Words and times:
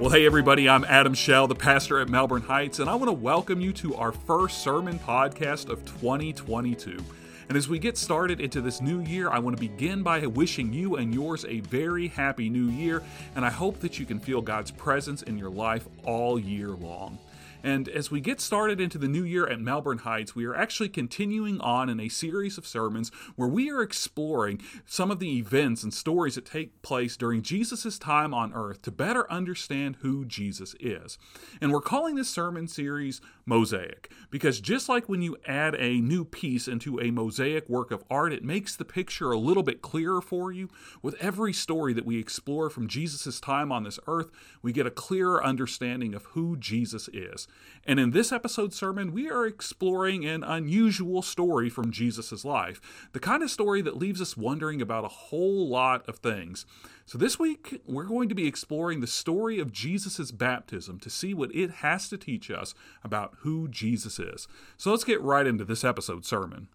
Well, 0.00 0.10
hey, 0.10 0.26
everybody, 0.26 0.68
I'm 0.68 0.84
Adam 0.84 1.14
Shell, 1.14 1.46
the 1.46 1.54
pastor 1.54 2.00
at 2.00 2.08
Melbourne 2.08 2.42
Heights, 2.42 2.80
and 2.80 2.90
I 2.90 2.94
want 2.94 3.08
to 3.08 3.12
welcome 3.12 3.60
you 3.60 3.72
to 3.74 3.94
our 3.94 4.10
first 4.10 4.62
sermon 4.62 4.98
podcast 4.98 5.68
of 5.68 5.84
2022. 5.84 6.98
And 7.48 7.56
as 7.56 7.68
we 7.68 7.78
get 7.78 7.96
started 7.98 8.40
into 8.40 8.60
this 8.60 8.80
new 8.80 9.00
year, 9.00 9.30
I 9.30 9.38
want 9.38 9.56
to 9.56 9.60
begin 9.60 10.02
by 10.02 10.26
wishing 10.26 10.72
you 10.72 10.96
and 10.96 11.14
yours 11.14 11.44
a 11.44 11.60
very 11.60 12.08
happy 12.08 12.48
new 12.48 12.68
year, 12.68 13.02
and 13.36 13.44
I 13.44 13.50
hope 13.50 13.80
that 13.80 13.98
you 13.98 14.06
can 14.06 14.18
feel 14.18 14.40
God's 14.40 14.70
presence 14.70 15.22
in 15.22 15.38
your 15.38 15.50
life 15.50 15.86
all 16.04 16.38
year 16.38 16.70
long. 16.70 17.18
And 17.62 17.88
as 17.88 18.10
we 18.10 18.20
get 18.20 18.40
started 18.40 18.80
into 18.80 18.98
the 18.98 19.08
new 19.08 19.24
year 19.24 19.46
at 19.46 19.60
Melbourne 19.60 19.98
Heights, 19.98 20.34
we 20.34 20.44
are 20.44 20.54
actually 20.54 20.88
continuing 20.88 21.60
on 21.60 21.88
in 21.88 22.00
a 22.00 22.08
series 22.08 22.58
of 22.58 22.66
sermons 22.66 23.10
where 23.36 23.48
we 23.48 23.70
are 23.70 23.82
exploring 23.82 24.60
some 24.84 25.10
of 25.10 25.20
the 25.20 25.38
events 25.38 25.82
and 25.82 25.94
stories 25.94 26.34
that 26.34 26.44
take 26.44 26.82
place 26.82 27.16
during 27.16 27.42
Jesus' 27.42 27.98
time 27.98 28.34
on 28.34 28.52
earth 28.52 28.82
to 28.82 28.90
better 28.90 29.30
understand 29.30 29.96
who 30.00 30.24
Jesus 30.24 30.74
is. 30.80 31.18
And 31.60 31.72
we're 31.72 31.80
calling 31.80 32.16
this 32.16 32.28
sermon 32.28 32.66
series 32.66 33.20
Mosaic 33.46 34.10
because 34.30 34.60
just 34.60 34.88
like 34.88 35.08
when 35.08 35.22
you 35.22 35.36
add 35.46 35.74
a 35.76 36.00
new 36.00 36.24
piece 36.24 36.68
into 36.68 37.00
a 37.00 37.10
mosaic 37.10 37.68
work 37.68 37.90
of 37.90 38.04
art, 38.10 38.32
it 38.32 38.44
makes 38.44 38.76
the 38.76 38.84
picture 38.84 39.30
a 39.30 39.38
little 39.38 39.62
bit 39.62 39.82
clearer 39.82 40.20
for 40.20 40.52
you. 40.52 40.68
With 41.02 41.14
every 41.20 41.52
story 41.52 41.92
that 41.92 42.06
we 42.06 42.18
explore 42.18 42.70
from 42.70 42.88
Jesus' 42.88 43.40
time 43.40 43.70
on 43.70 43.84
this 43.84 43.98
earth, 44.06 44.30
we 44.62 44.72
get 44.72 44.86
a 44.86 44.90
clearer 44.90 45.44
understanding 45.44 46.14
of 46.14 46.24
who 46.26 46.56
Jesus 46.56 47.08
is. 47.12 47.46
And 47.84 47.98
in 47.98 48.12
this 48.12 48.30
episode 48.30 48.72
sermon, 48.72 49.12
we 49.12 49.28
are 49.28 49.44
exploring 49.44 50.24
an 50.24 50.44
unusual 50.44 51.20
story 51.20 51.68
from 51.68 51.90
Jesus' 51.90 52.44
life, 52.44 52.80
the 53.12 53.18
kind 53.18 53.42
of 53.42 53.50
story 53.50 53.82
that 53.82 53.96
leaves 53.96 54.20
us 54.20 54.36
wondering 54.36 54.80
about 54.80 55.04
a 55.04 55.08
whole 55.08 55.68
lot 55.68 56.08
of 56.08 56.18
things. 56.18 56.64
So 57.06 57.18
this 57.18 57.38
week, 57.38 57.82
we're 57.84 58.04
going 58.04 58.28
to 58.28 58.34
be 58.34 58.46
exploring 58.46 59.00
the 59.00 59.06
story 59.06 59.58
of 59.58 59.72
Jesus' 59.72 60.30
baptism 60.30 61.00
to 61.00 61.10
see 61.10 61.34
what 61.34 61.54
it 61.54 61.70
has 61.82 62.08
to 62.10 62.16
teach 62.16 62.50
us 62.50 62.74
about 63.02 63.34
who 63.40 63.66
Jesus 63.68 64.18
is. 64.18 64.46
So 64.76 64.90
let's 64.90 65.04
get 65.04 65.20
right 65.20 65.46
into 65.46 65.64
this 65.64 65.82
episode 65.82 66.24
sermon. 66.24 66.68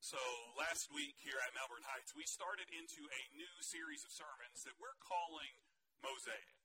So 0.00 0.18
last 0.56 0.88
week 0.94 1.16
here 1.18 1.40
at 1.42 1.54
Melbourne 1.54 1.84
Heights, 1.90 2.14
we 2.16 2.24
started 2.24 2.66
into 2.70 3.02
a 3.10 3.22
new 3.36 3.50
series 3.60 4.04
of 4.04 4.12
sermons 4.12 4.62
that 4.62 4.78
we're 4.78 4.96
calling 5.02 5.58
Mosaic. 6.04 6.63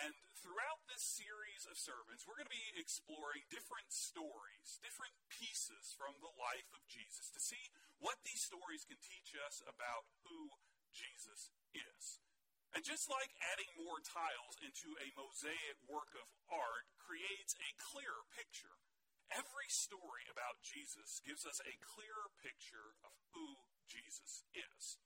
And 0.00 0.16
throughout 0.40 0.80
this 0.88 1.04
series 1.04 1.68
of 1.68 1.76
sermons, 1.76 2.24
we're 2.24 2.40
going 2.40 2.48
to 2.48 2.56
be 2.56 2.80
exploring 2.80 3.44
different 3.52 3.92
stories, 3.92 4.80
different 4.80 5.12
pieces 5.28 5.92
from 5.92 6.16
the 6.24 6.32
life 6.40 6.72
of 6.72 6.88
Jesus 6.88 7.28
to 7.36 7.40
see 7.40 7.68
what 8.00 8.24
these 8.24 8.40
stories 8.40 8.88
can 8.88 8.98
teach 9.04 9.36
us 9.36 9.60
about 9.68 10.08
who 10.24 10.56
Jesus 10.96 11.52
is. 11.76 12.24
And 12.72 12.80
just 12.80 13.12
like 13.12 13.36
adding 13.52 13.68
more 13.76 14.00
tiles 14.00 14.56
into 14.64 14.96
a 14.96 15.12
mosaic 15.12 15.76
work 15.84 16.16
of 16.16 16.24
art 16.48 16.88
creates 16.96 17.52
a 17.60 17.76
clearer 17.76 18.24
picture, 18.32 18.80
every 19.28 19.68
story 19.68 20.24
about 20.32 20.64
Jesus 20.64 21.20
gives 21.20 21.44
us 21.44 21.60
a 21.60 21.76
clearer 21.84 22.32
picture 22.40 22.96
of 23.04 23.12
who 23.36 23.60
Jesus 23.84 24.48
is. 24.56 24.96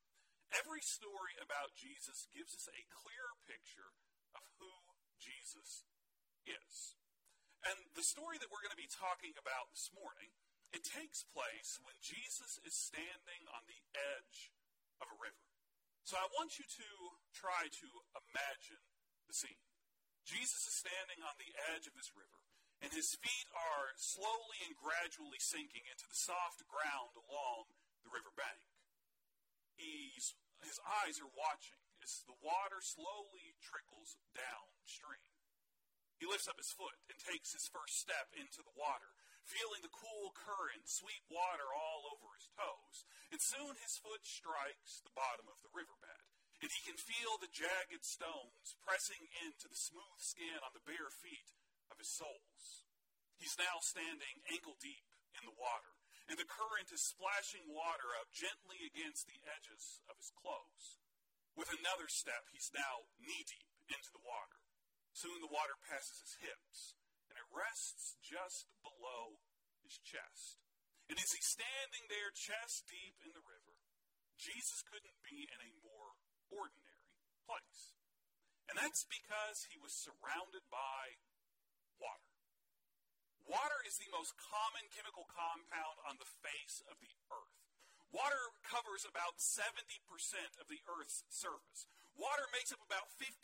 Every 0.55 0.83
story 0.83 1.34
about 1.43 1.75
Jesus 1.75 2.31
gives 2.31 2.55
us 2.55 2.71
a 2.71 2.87
clearer 2.87 3.34
picture 3.50 3.91
of 4.42 4.51
who 4.61 4.73
Jesus 5.19 5.87
is. 6.47 6.97
And 7.67 7.77
the 7.98 8.06
story 8.06 8.39
that 8.39 8.51
we're 8.53 8.62
going 8.62 8.75
to 8.75 8.78
be 8.78 8.91
talking 8.91 9.34
about 9.34 9.75
this 9.75 9.91
morning, 9.91 10.31
it 10.70 10.87
takes 10.87 11.27
place 11.34 11.83
when 11.83 11.98
Jesus 11.98 12.62
is 12.62 12.75
standing 12.75 13.43
on 13.51 13.67
the 13.67 13.83
edge 13.97 14.55
of 15.03 15.11
a 15.11 15.19
river. 15.19 15.47
So 16.06 16.15
I 16.15 16.31
want 16.39 16.62
you 16.62 16.67
to 16.67 16.89
try 17.34 17.67
to 17.67 17.89
imagine 18.15 18.83
the 19.27 19.34
scene. 19.34 19.67
Jesus 20.23 20.62
is 20.67 20.78
standing 20.78 21.23
on 21.23 21.34
the 21.39 21.50
edge 21.75 21.91
of 21.91 21.95
this 21.98 22.15
river, 22.15 22.43
and 22.83 22.94
his 22.94 23.15
feet 23.19 23.49
are 23.50 23.94
slowly 23.99 24.62
and 24.66 24.78
gradually 24.78 25.43
sinking 25.43 25.87
into 25.87 26.06
the 26.06 26.19
soft 26.19 26.62
ground 26.66 27.15
along 27.15 27.71
the 28.06 28.15
river 28.15 28.31
bank. 28.39 28.62
He's, 29.75 30.34
his 30.62 30.78
eyes 31.03 31.19
are 31.19 31.31
watching 31.34 31.83
as 32.06 32.22
the 32.22 32.39
water 32.39 32.78
slowly 32.78 33.59
trickles 33.59 34.15
downstream. 34.31 35.34
He 36.22 36.25
lifts 36.31 36.47
up 36.47 36.56
his 36.56 36.71
foot 36.71 36.94
and 37.11 37.19
takes 37.19 37.50
his 37.50 37.67
first 37.67 37.99
step 37.99 38.31
into 38.39 38.62
the 38.62 38.78
water, 38.78 39.11
feeling 39.43 39.83
the 39.83 39.91
cool 39.91 40.31
current 40.33 40.87
sweep 40.87 41.27
water 41.27 41.66
all 41.75 42.06
over 42.15 42.31
his 42.39 42.47
toes. 42.55 43.03
And 43.34 43.43
soon 43.43 43.75
his 43.83 43.99
foot 43.99 44.22
strikes 44.22 45.03
the 45.03 45.12
bottom 45.19 45.50
of 45.50 45.59
the 45.66 45.75
riverbed, 45.75 46.22
and 46.62 46.71
he 46.71 46.81
can 46.87 46.97
feel 46.97 47.37
the 47.37 47.50
jagged 47.50 48.06
stones 48.06 48.78
pressing 48.81 49.27
into 49.43 49.66
the 49.66 49.77
smooth 49.77 50.22
skin 50.22 50.62
on 50.62 50.72
the 50.78 50.87
bare 50.87 51.11
feet 51.11 51.50
of 51.91 51.99
his 51.99 52.09
soles. 52.09 52.87
He's 53.37 53.59
now 53.59 53.83
standing 53.83 54.47
ankle 54.49 54.78
deep 54.78 55.11
in 55.37 55.45
the 55.45 55.59
water, 55.59 55.99
and 56.31 56.39
the 56.39 56.49
current 56.49 56.89
is 56.95 57.05
splashing 57.05 57.66
water 57.69 58.15
up 58.16 58.33
gently 58.33 58.89
against 58.89 59.28
the 59.28 59.43
edges 59.45 60.00
of 60.09 60.16
his 60.16 60.33
clothes. 60.33 61.03
With 61.56 61.72
another 61.72 62.06
step, 62.12 62.53
he's 62.53 62.69
now 62.77 63.09
knee 63.17 63.43
deep 63.49 63.72
into 63.89 64.12
the 64.12 64.21
water. 64.21 64.61
Soon 65.17 65.41
the 65.41 65.49
water 65.49 65.81
passes 65.89 66.21
his 66.21 66.37
hips, 66.44 66.93
and 67.33 67.41
it 67.41 67.49
rests 67.49 68.21
just 68.21 68.69
below 68.84 69.41
his 69.81 69.97
chest. 70.05 70.61
And 71.09 71.16
as 71.16 71.33
he's 71.33 71.49
standing 71.49 72.12
there, 72.12 72.28
chest 72.37 72.84
deep 72.84 73.16
in 73.25 73.33
the 73.33 73.41
river, 73.41 73.81
Jesus 74.37 74.84
couldn't 74.84 75.16
be 75.25 75.49
in 75.49 75.61
a 75.65 75.81
more 75.81 76.21
ordinary 76.53 77.09
place. 77.49 77.97
And 78.69 78.77
that's 78.77 79.09
because 79.09 79.65
he 79.72 79.81
was 79.81 79.97
surrounded 79.97 80.69
by 80.69 81.16
water. 81.97 82.37
Water 83.47 83.81
is 83.87 83.97
the 83.97 84.11
most 84.11 84.34
common 84.37 84.91
chemical 84.91 85.25
compound 85.31 86.03
on 86.05 86.19
the 86.19 86.28
face 86.43 86.83
of 86.91 86.99
the 86.99 87.15
earth. 87.31 87.66
Water 88.15 88.55
covers 88.65 89.05
about 89.05 89.43
70% 89.43 89.67
of 90.62 90.67
the 90.71 90.81
Earth's 90.87 91.27
surface. 91.28 91.91
Water 92.17 92.49
makes 92.55 92.72
up 92.72 92.81
about 92.81 93.12
57% 93.21 93.37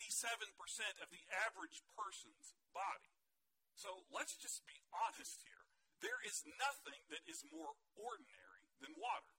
of 1.02 1.08
the 1.12 1.24
average 1.44 1.84
person's 1.92 2.56
body. 2.72 3.12
So 3.76 4.08
let's 4.08 4.38
just 4.38 4.64
be 4.64 4.78
honest 4.94 5.44
here. 5.44 5.66
There 6.00 6.22
is 6.24 6.42
nothing 6.58 6.98
that 7.12 7.22
is 7.28 7.46
more 7.52 7.76
ordinary 7.94 8.64
than 8.80 8.96
water. 8.98 9.34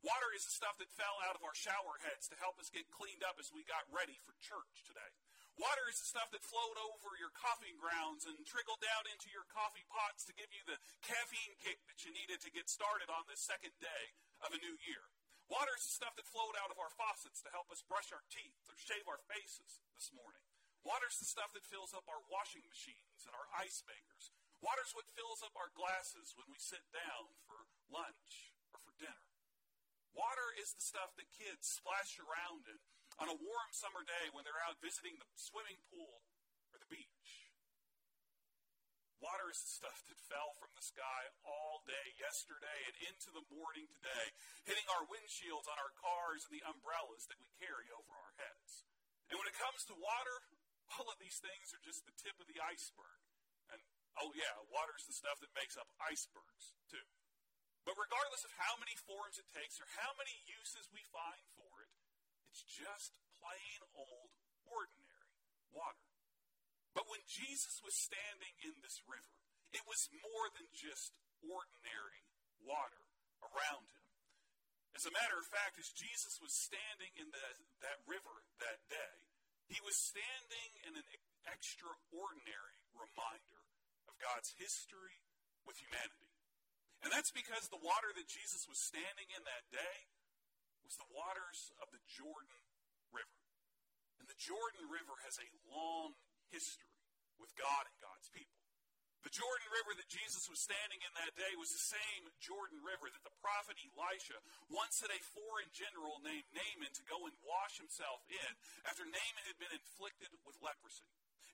Water 0.00 0.32
is 0.32 0.48
the 0.48 0.54
stuff 0.56 0.80
that 0.80 0.88
fell 0.96 1.20
out 1.28 1.36
of 1.36 1.44
our 1.44 1.52
shower 1.52 2.00
heads 2.00 2.24
to 2.32 2.40
help 2.40 2.56
us 2.56 2.72
get 2.72 2.88
cleaned 2.88 3.20
up 3.20 3.36
as 3.36 3.52
we 3.52 3.68
got 3.68 3.84
ready 3.92 4.16
for 4.24 4.32
church 4.40 4.80
today. 4.88 5.12
Water 5.58 5.86
is 5.90 5.98
the 5.98 6.08
stuff 6.08 6.30
that 6.30 6.46
flowed 6.46 6.78
over 6.78 7.18
your 7.18 7.34
coffee 7.34 7.74
grounds 7.74 8.28
and 8.28 8.46
trickled 8.46 8.80
down 8.80 9.08
into 9.10 9.32
your 9.32 9.46
coffee 9.50 9.84
pots 9.90 10.22
to 10.28 10.36
give 10.36 10.50
you 10.54 10.62
the 10.66 10.78
caffeine 11.02 11.56
kick 11.58 11.82
that 11.90 12.02
you 12.06 12.14
needed 12.14 12.38
to 12.44 12.54
get 12.54 12.70
started 12.70 13.10
on 13.10 13.26
this 13.26 13.42
second 13.42 13.74
day 13.82 14.04
of 14.40 14.54
a 14.54 14.62
new 14.62 14.76
year. 14.86 15.10
Water 15.50 15.74
is 15.74 15.82
the 15.82 15.98
stuff 15.98 16.14
that 16.14 16.30
flowed 16.30 16.54
out 16.54 16.70
of 16.70 16.78
our 16.78 16.94
faucets 16.94 17.42
to 17.42 17.50
help 17.50 17.74
us 17.74 17.82
brush 17.82 18.14
our 18.14 18.22
teeth 18.30 18.62
or 18.70 18.78
shave 18.78 19.04
our 19.10 19.18
faces 19.26 19.82
this 19.98 20.14
morning. 20.14 20.46
Water 20.86 21.10
is 21.10 21.18
the 21.18 21.28
stuff 21.28 21.52
that 21.52 21.66
fills 21.66 21.92
up 21.92 22.06
our 22.06 22.22
washing 22.30 22.64
machines 22.70 23.26
and 23.26 23.34
our 23.34 23.50
ice 23.58 23.82
makers. 23.84 24.32
Water 24.62 24.86
is 24.86 24.94
what 24.96 25.10
fills 25.12 25.44
up 25.44 25.52
our 25.58 25.74
glasses 25.74 26.32
when 26.38 26.48
we 26.48 26.60
sit 26.60 26.86
down 26.94 27.34
for 27.44 27.68
lunch 27.90 28.54
or 28.72 28.80
for 28.80 28.94
dinner. 28.96 29.28
Water 30.14 30.54
is 30.56 30.72
the 30.72 30.84
stuff 30.84 31.12
that 31.18 31.28
kids 31.34 31.68
splash 31.68 32.16
around 32.16 32.64
in 32.70 32.78
on 33.20 33.28
a 33.28 33.36
warm 33.36 33.70
summer 33.76 34.00
day 34.00 34.32
when 34.32 34.48
they're 34.48 34.64
out 34.64 34.80
visiting 34.80 35.12
the 35.20 35.28
swimming 35.36 35.76
pool 35.92 36.24
or 36.72 36.80
the 36.80 36.88
beach. 36.88 37.52
Water 39.20 39.52
is 39.52 39.60
the 39.60 39.76
stuff 39.76 40.00
that 40.08 40.16
fell 40.32 40.56
from 40.56 40.72
the 40.72 40.80
sky 40.80 41.28
all 41.44 41.84
day 41.84 42.16
yesterday 42.16 42.80
and 42.88 42.96
into 43.12 43.28
the 43.36 43.44
morning 43.52 43.84
today, 43.92 44.32
hitting 44.64 44.88
our 44.96 45.04
windshields 45.04 45.68
on 45.68 45.76
our 45.76 45.92
cars 46.00 46.48
and 46.48 46.56
the 46.56 46.64
umbrellas 46.64 47.28
that 47.28 47.36
we 47.36 47.52
carry 47.60 47.92
over 47.92 48.16
our 48.16 48.32
heads. 48.40 48.88
And 49.28 49.36
when 49.36 49.44
it 49.52 49.60
comes 49.60 49.84
to 49.92 50.00
water, 50.00 50.36
all 50.96 51.04
of 51.12 51.20
these 51.20 51.36
things 51.36 51.76
are 51.76 51.84
just 51.84 52.08
the 52.08 52.16
tip 52.16 52.40
of 52.40 52.48
the 52.48 52.64
iceberg. 52.64 53.20
And 53.68 53.84
oh, 54.16 54.32
yeah, 54.32 54.56
water 54.72 54.96
is 54.96 55.04
the 55.04 55.12
stuff 55.12 55.36
that 55.44 55.52
makes 55.52 55.76
up 55.76 55.92
icebergs, 56.00 56.72
too. 56.88 57.04
But 57.84 58.00
regardless 58.00 58.48
of 58.48 58.56
how 58.56 58.80
many 58.80 58.96
forms 59.04 59.36
it 59.36 59.48
takes 59.52 59.76
or 59.76 59.88
how 60.00 60.16
many 60.16 60.32
uses 60.48 60.88
we 60.88 61.04
find 61.12 61.44
for 61.60 61.69
it's 62.50 62.66
just 62.66 63.14
plain 63.38 63.78
old, 63.94 64.34
ordinary 64.66 65.38
water. 65.70 66.10
But 66.92 67.06
when 67.06 67.22
Jesus 67.30 67.78
was 67.86 67.94
standing 67.94 68.54
in 68.66 68.74
this 68.82 68.98
river, 69.06 69.38
it 69.70 69.86
was 69.86 70.10
more 70.10 70.50
than 70.58 70.66
just 70.74 71.14
ordinary 71.46 72.26
water 72.66 73.06
around 73.46 73.86
him. 73.86 74.06
As 74.98 75.06
a 75.06 75.14
matter 75.14 75.38
of 75.38 75.46
fact, 75.46 75.78
as 75.78 75.94
Jesus 75.94 76.42
was 76.42 76.50
standing 76.50 77.14
in 77.14 77.30
the, 77.30 77.46
that 77.86 78.02
river 78.10 78.42
that 78.58 78.82
day, 78.90 79.14
he 79.70 79.78
was 79.86 79.94
standing 79.94 80.70
in 80.82 80.98
an 80.98 81.06
extraordinary 81.46 82.78
reminder 82.90 83.62
of 84.10 84.18
God's 84.18 84.50
history 84.58 85.22
with 85.62 85.78
humanity. 85.78 86.34
And 87.06 87.14
that's 87.14 87.30
because 87.30 87.70
the 87.70 87.80
water 87.80 88.10
that 88.18 88.26
Jesus 88.26 88.66
was 88.66 88.82
standing 88.82 89.30
in 89.30 89.46
that 89.46 89.64
day 89.70 90.10
was 90.90 90.98
the 90.98 91.14
waters 91.14 91.70
of 91.78 91.86
the 91.94 92.02
Jordan 92.10 92.58
River. 93.14 93.38
And 94.18 94.26
the 94.26 94.34
Jordan 94.42 94.90
River 94.90 95.14
has 95.22 95.38
a 95.38 95.46
long 95.70 96.18
history 96.50 96.90
with 97.38 97.54
God 97.54 97.86
and 97.86 97.94
God's 98.02 98.26
people. 98.34 98.58
The 99.22 99.30
Jordan 99.30 99.70
River 99.70 99.94
that 100.02 100.10
Jesus 100.10 100.50
was 100.50 100.58
standing 100.58 100.98
in 100.98 101.12
that 101.14 101.38
day 101.38 101.54
was 101.54 101.70
the 101.70 101.94
same 101.94 102.26
Jordan 102.42 102.82
River 102.82 103.06
that 103.06 103.22
the 103.22 103.38
prophet 103.38 103.78
Elisha 103.78 104.34
once 104.66 104.98
sent 104.98 105.14
a 105.14 105.30
foreign 105.30 105.70
general 105.70 106.18
named 106.26 106.48
Naaman 106.50 106.90
to 106.90 107.06
go 107.06 107.22
and 107.22 107.36
wash 107.46 107.78
himself 107.78 108.26
in 108.26 108.50
after 108.82 109.06
Naaman 109.06 109.46
had 109.46 109.60
been 109.62 109.70
inflicted 109.70 110.34
with 110.42 110.58
leprosy. 110.58 111.06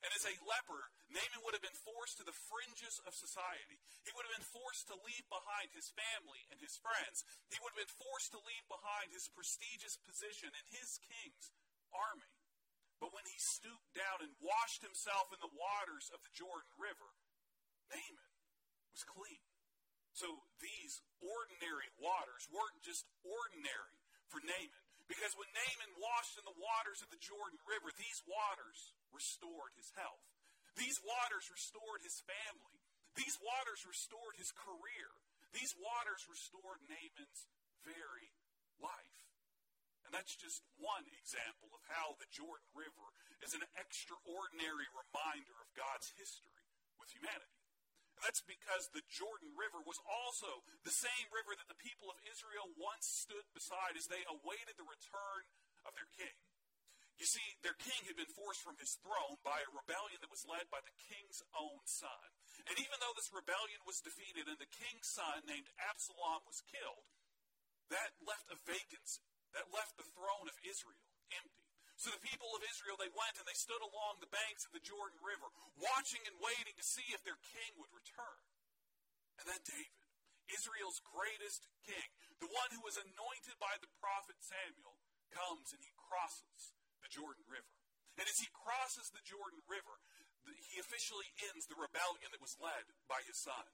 And 0.05 0.13
as 0.13 0.29
a 0.29 0.37
leper, 0.45 0.93
Naaman 1.09 1.41
would 1.41 1.57
have 1.57 1.65
been 1.65 1.81
forced 1.81 2.21
to 2.21 2.25
the 2.27 2.35
fringes 2.35 3.01
of 3.09 3.17
society. 3.17 3.81
He 4.05 4.13
would 4.13 4.29
have 4.29 4.37
been 4.37 4.53
forced 4.53 4.85
to 4.93 5.01
leave 5.01 5.25
behind 5.25 5.73
his 5.73 5.89
family 5.97 6.45
and 6.53 6.61
his 6.61 6.77
friends. 6.77 7.25
He 7.49 7.57
would 7.59 7.73
have 7.73 7.81
been 7.81 7.97
forced 7.97 8.29
to 8.37 8.41
leave 8.45 8.65
behind 8.69 9.09
his 9.09 9.25
prestigious 9.33 9.97
position 9.97 10.53
in 10.53 10.65
his 10.69 11.01
king's 11.01 11.49
army. 11.89 12.29
But 13.01 13.13
when 13.13 13.25
he 13.29 13.37
stooped 13.37 13.93
down 13.93 14.25
and 14.25 14.33
washed 14.41 14.85
himself 14.85 15.29
in 15.33 15.41
the 15.41 15.53
waters 15.53 16.09
of 16.13 16.21
the 16.25 16.33
Jordan 16.33 16.73
River, 16.77 17.09
Naaman 17.93 18.33
was 18.93 19.05
clean. 19.05 19.45
So 20.17 20.25
these 20.57 21.05
ordinary 21.21 21.93
waters 22.01 22.49
weren't 22.49 22.81
just 22.81 23.05
ordinary 23.21 23.97
for 24.33 24.41
Naaman. 24.41 24.85
Because 25.05 25.37
when 25.37 25.47
Naaman 25.53 25.93
washed 26.01 26.35
in 26.35 26.43
the 26.43 26.57
waters 26.57 27.05
of 27.05 27.13
the 27.13 27.21
Jordan 27.21 27.61
River, 27.63 27.93
these 27.95 28.19
waters 28.27 28.96
restored 29.13 29.73
his 29.75 29.91
health. 29.95 30.23
These 30.77 31.01
waters 31.01 31.49
restored 31.49 32.05
his 32.05 32.21
family. 32.23 32.77
These 33.17 33.41
waters 33.41 33.81
restored 33.87 34.37
his 34.37 34.53
career. 34.53 35.09
These 35.55 35.73
waters 35.73 36.29
restored 36.29 36.85
Naaman's 36.85 37.49
very 37.81 38.29
life. 38.77 39.17
And 40.05 40.15
that's 40.15 40.39
just 40.39 40.63
one 40.79 41.03
example 41.19 41.67
of 41.75 41.83
how 41.91 42.15
the 42.15 42.29
Jordan 42.31 42.69
River 42.71 43.07
is 43.43 43.51
an 43.51 43.65
extraordinary 43.75 44.87
reminder 44.95 45.55
of 45.59 45.67
God's 45.75 46.15
history 46.15 46.63
with 46.95 47.11
humanity. 47.11 47.59
And 48.15 48.23
that's 48.23 48.39
because 48.45 48.87
the 48.95 49.03
Jordan 49.11 49.51
River 49.59 49.83
was 49.83 49.99
also 50.07 50.63
the 50.87 50.95
same 50.95 51.27
river 51.35 51.59
that 51.59 51.67
the 51.67 51.83
people 51.83 52.07
of 52.07 52.23
Israel 52.23 52.71
once 52.79 53.05
stood 53.05 53.45
beside 53.51 53.99
as 53.99 54.07
they 54.07 54.23
awaited 54.25 54.79
the 54.79 54.87
return 54.87 55.43
of 55.83 55.91
their 55.91 56.07
king. 56.15 56.33
You 57.17 57.25
see, 57.25 57.57
their 57.65 57.77
king 57.81 58.05
had 58.05 58.13
been 58.13 58.29
forced 58.37 58.61
from 58.61 58.77
his 58.77 58.93
throne 59.01 59.41
by 59.41 59.57
a 59.57 59.73
rebellion 59.73 60.21
that 60.21 60.29
was 60.29 60.45
led 60.45 60.69
by 60.69 60.85
the 60.85 60.93
king's 61.09 61.41
own 61.57 61.81
son. 61.89 62.29
And 62.69 62.77
even 62.77 63.01
though 63.01 63.13
this 63.17 63.33
rebellion 63.33 63.81
was 63.89 64.05
defeated 64.05 64.45
and 64.45 64.61
the 64.61 64.69
king's 64.69 65.09
son, 65.09 65.41
named 65.49 65.65
Absalom, 65.89 66.45
was 66.45 66.61
killed, 66.69 67.09
that 67.89 68.13
left 68.21 68.53
a 68.53 68.57
vacancy. 68.69 69.25
That 69.57 69.73
left 69.73 69.97
the 69.97 70.05
throne 70.13 70.45
of 70.45 70.57
Israel 70.61 71.01
empty. 71.33 71.65
So 71.97 72.13
the 72.13 72.21
people 72.21 72.53
of 72.53 72.61
Israel, 72.61 72.99
they 73.01 73.09
went 73.09 73.41
and 73.41 73.47
they 73.49 73.57
stood 73.57 73.81
along 73.81 74.21
the 74.21 74.29
banks 74.29 74.69
of 74.69 74.75
the 74.75 74.83
Jordan 74.85 75.17
River, 75.17 75.49
watching 75.81 76.21
and 76.29 76.37
waiting 76.37 76.77
to 76.77 76.85
see 76.85 77.09
if 77.09 77.25
their 77.25 77.41
king 77.57 77.73
would 77.81 77.89
return. 77.89 78.41
And 79.41 79.49
then 79.49 79.61
David, 79.65 80.05
Israel's 80.53 81.01
greatest 81.01 81.65
king, 81.81 82.09
the 82.37 82.53
one 82.53 82.69
who 82.69 82.85
was 82.85 83.01
anointed 83.01 83.57
by 83.57 83.73
the 83.81 83.89
prophet 83.97 84.37
Samuel, 84.45 85.01
comes 85.33 85.73
and 85.73 85.81
he 85.81 85.89
crosses 85.97 86.76
the 87.01 87.11
Jordan 87.11 87.45
River. 87.47 87.73
And 88.17 88.25
as 88.25 88.41
he 88.41 88.49
crosses 88.49 89.13
the 89.13 89.25
Jordan 89.25 89.61
River, 89.69 90.01
he 90.47 90.79
officially 90.79 91.29
ends 91.51 91.67
the 91.67 91.77
rebellion 91.77 92.31
that 92.33 92.41
was 92.41 92.57
led 92.57 92.87
by 93.05 93.21
his 93.27 93.37
son. 93.37 93.67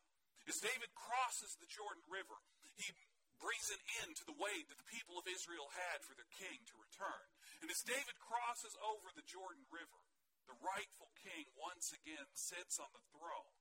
As 0.49 0.59
David 0.59 0.91
crosses 0.97 1.55
the 1.55 1.69
Jordan 1.69 2.03
River, 2.11 2.35
he 2.75 2.91
brings 3.39 3.71
an 3.71 3.79
end 4.03 4.19
to 4.19 4.27
the 4.27 4.35
wait 4.35 4.67
that 4.67 4.79
the 4.79 4.91
people 4.91 5.15
of 5.15 5.27
Israel 5.27 5.71
had 5.71 6.03
for 6.03 6.15
their 6.15 6.27
king 6.35 6.59
to 6.67 6.83
return. 6.83 7.25
And 7.63 7.71
as 7.71 7.83
David 7.87 8.19
crosses 8.19 8.75
over 8.83 9.11
the 9.15 9.23
Jordan 9.23 9.63
River, 9.71 10.01
the 10.47 10.59
rightful 10.59 11.11
king 11.23 11.47
once 11.55 11.95
again 11.95 12.27
sits 12.35 12.79
on 12.79 12.91
the 12.91 13.03
throne 13.15 13.55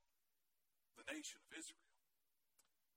the 0.99 1.06
nation 1.08 1.41
of 1.47 1.55
Israel. 1.55 1.94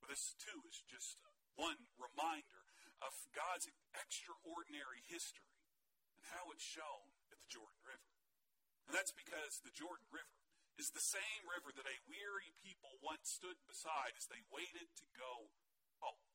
But 0.01 0.13
this, 0.13 0.35
too, 0.38 0.61
is 0.68 0.83
just 0.85 1.18
one 1.56 1.89
reminder 1.95 2.61
of 3.00 3.13
God's 3.31 3.71
extraordinary 3.95 5.01
history 5.07 5.55
how 6.33 6.50
it's 6.54 6.66
shown 6.66 7.12
at 7.30 7.38
the 7.38 7.50
Jordan 7.51 7.81
River. 7.86 8.10
And 8.89 8.94
that's 8.94 9.13
because 9.13 9.62
the 9.62 9.74
Jordan 9.74 10.06
River 10.13 10.38
is 10.77 10.92
the 10.92 11.04
same 11.04 11.44
river 11.48 11.72
that 11.72 11.88
a 11.88 12.06
weary 12.06 12.51
people 12.60 13.00
once 13.00 13.31
stood 13.31 13.57
beside 13.66 14.13
as 14.19 14.27
they 14.27 14.44
waited 14.51 14.92
to 15.00 15.07
go 15.16 15.50
home. 16.04 16.25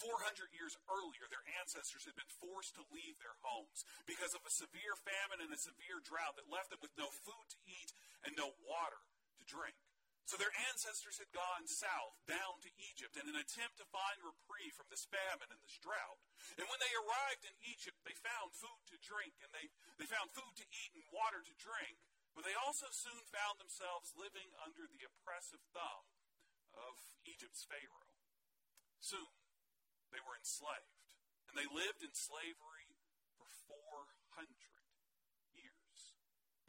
400 0.00 0.56
years 0.56 0.80
earlier, 0.88 1.28
their 1.28 1.44
ancestors 1.60 2.08
had 2.08 2.16
been 2.16 2.32
forced 2.40 2.72
to 2.80 2.88
leave 2.88 3.20
their 3.20 3.36
homes 3.44 3.84
because 4.08 4.32
of 4.32 4.40
a 4.48 4.52
severe 4.52 4.96
famine 4.96 5.44
and 5.44 5.52
a 5.52 5.60
severe 5.60 6.00
drought 6.00 6.40
that 6.40 6.48
left 6.48 6.72
them 6.72 6.80
with 6.80 6.96
no 6.96 7.12
food 7.12 7.46
to 7.52 7.60
eat 7.68 7.92
and 8.24 8.32
no 8.32 8.56
water 8.64 9.04
to 9.36 9.44
drink. 9.44 9.76
So 10.30 10.38
their 10.38 10.54
ancestors 10.70 11.18
had 11.18 11.34
gone 11.34 11.66
south, 11.66 12.14
down 12.30 12.62
to 12.62 12.70
Egypt, 12.78 13.18
in 13.18 13.26
an 13.26 13.34
attempt 13.34 13.82
to 13.82 13.90
find 13.90 14.22
reprieve 14.22 14.78
from 14.78 14.86
this 14.86 15.02
famine 15.10 15.50
and 15.50 15.58
this 15.58 15.74
drought. 15.82 16.22
And 16.54 16.70
when 16.70 16.78
they 16.78 16.94
arrived 16.94 17.42
in 17.42 17.50
Egypt, 17.66 17.98
they 18.06 18.14
found 18.14 18.54
food 18.54 18.78
to 18.94 19.02
drink, 19.02 19.42
and 19.42 19.50
they, 19.50 19.66
they 19.98 20.06
found 20.06 20.30
food 20.30 20.54
to 20.62 20.70
eat 20.70 20.94
and 20.94 21.02
water 21.10 21.42
to 21.42 21.54
drink, 21.58 21.98
but 22.38 22.46
they 22.46 22.54
also 22.54 22.94
soon 22.94 23.26
found 23.34 23.58
themselves 23.58 24.14
living 24.14 24.54
under 24.62 24.86
the 24.86 25.02
oppressive 25.02 25.66
thumb 25.74 26.06
of 26.78 26.94
Egypt's 27.26 27.66
Pharaoh. 27.66 28.14
Soon, 29.02 29.34
they 30.14 30.22
were 30.22 30.38
enslaved. 30.38 31.10
And 31.50 31.58
they 31.58 31.66
lived 31.66 32.06
in 32.06 32.14
slavery 32.14 32.94
for 33.34 33.50
400 33.66 33.82
years. 33.82 33.89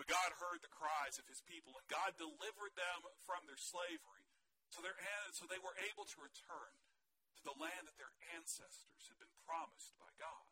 But 0.01 0.09
God 0.09 0.33
heard 0.41 0.65
the 0.65 0.73
cries 0.73 1.21
of 1.21 1.29
his 1.29 1.45
people, 1.45 1.77
and 1.77 1.85
God 1.85 2.17
delivered 2.17 2.73
them 2.73 3.05
from 3.21 3.45
their 3.45 3.61
slavery. 3.61 4.25
So, 4.73 4.81
their, 4.81 4.97
so 5.37 5.45
they 5.45 5.61
were 5.61 5.77
able 5.77 6.09
to 6.09 6.17
return 6.25 6.73
to 7.37 7.41
the 7.45 7.53
land 7.61 7.85
that 7.85 8.01
their 8.01 8.09
ancestors 8.33 9.05
had 9.05 9.21
been 9.21 9.37
promised 9.45 9.93
by 10.01 10.09
God. 10.17 10.49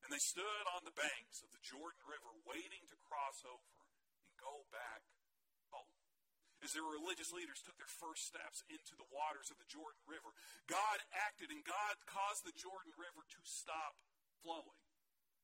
And 0.00 0.08
they 0.08 0.24
stood 0.24 0.64
on 0.72 0.88
the 0.88 0.96
banks 0.96 1.44
of 1.44 1.52
the 1.52 1.60
Jordan 1.60 2.00
River 2.08 2.40
waiting 2.48 2.88
to 2.88 2.96
cross 3.04 3.44
over 3.44 3.84
and 3.84 4.32
go 4.40 4.64
back 4.72 5.04
home. 5.68 5.92
as 6.64 6.72
their 6.72 6.88
religious 6.88 7.36
leaders 7.36 7.60
took 7.60 7.76
their 7.76 7.92
first 8.00 8.24
steps 8.24 8.64
into 8.72 8.96
the 8.96 9.12
waters 9.12 9.52
of 9.52 9.60
the 9.60 9.68
Jordan 9.68 10.00
River, 10.08 10.32
God 10.72 11.04
acted 11.12 11.52
and 11.52 11.60
God 11.68 12.00
caused 12.08 12.48
the 12.48 12.56
Jordan 12.56 12.96
River 12.96 13.28
to 13.28 13.40
stop 13.44 14.00
flowing. 14.40 14.80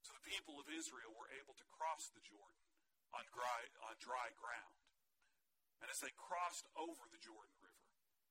So 0.08 0.16
the 0.16 0.24
people 0.24 0.56
of 0.56 0.72
Israel 0.72 1.12
were 1.12 1.28
able 1.36 1.52
to 1.52 1.68
cross 1.76 2.08
the 2.16 2.24
Jordan 2.24 2.71
on 3.12 3.24
dry, 3.32 3.60
on 3.84 3.96
dry 4.00 4.32
ground. 4.36 4.76
And 5.80 5.88
as 5.90 6.00
they 6.00 6.12
crossed 6.14 6.68
over 6.78 7.04
the 7.10 7.20
Jordan 7.20 7.56
River, 7.60 7.86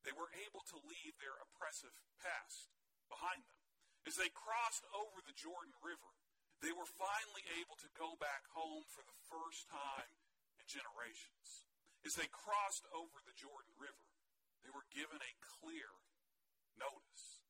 they 0.08 0.16
were 0.16 0.32
able 0.48 0.66
to 0.74 0.88
leave 0.90 1.16
their 1.22 1.38
oppressive 1.38 1.94
past 2.18 2.74
behind 3.12 3.46
them. 3.46 3.62
As 4.10 4.18
they 4.18 4.34
crossed 4.34 4.88
over 4.98 5.22
the 5.22 5.38
Jordan 5.38 5.78
River, 5.84 6.12
they 6.62 6.74
were 6.74 6.90
finally 6.90 7.46
able 7.62 7.78
to 7.82 7.90
go 7.98 8.18
back 8.18 8.46
home 8.54 8.86
for 8.90 9.06
the 9.06 9.18
first 9.30 9.70
time 9.70 10.10
in 10.58 10.66
generations. 10.66 11.66
As 12.02 12.18
they 12.18 12.30
crossed 12.30 12.86
over 12.94 13.22
the 13.22 13.38
Jordan 13.38 13.74
River, 13.78 14.10
they 14.66 14.74
were 14.74 14.86
given 14.90 15.22
a 15.22 15.34
clear 15.62 15.90
notice 16.78 17.46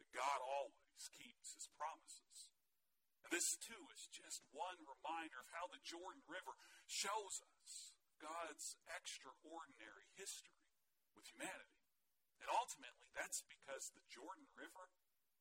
that 0.00 0.12
God 0.12 0.40
always 0.44 1.08
keeps 1.12 1.56
his 1.56 1.68
promises. 1.76 2.23
This, 3.34 3.58
too, 3.58 3.90
is 3.90 4.06
just 4.14 4.46
one 4.54 4.78
reminder 4.86 5.42
of 5.42 5.50
how 5.50 5.66
the 5.66 5.82
Jordan 5.82 6.22
River 6.30 6.54
shows 6.86 7.42
us 7.58 7.90
God's 8.22 8.78
extraordinary 8.86 10.06
history 10.14 10.62
with 11.18 11.26
humanity. 11.26 11.82
And 12.38 12.46
ultimately, 12.54 13.10
that's 13.10 13.42
because 13.42 13.90
the 13.90 14.06
Jordan 14.06 14.46
River 14.54 14.86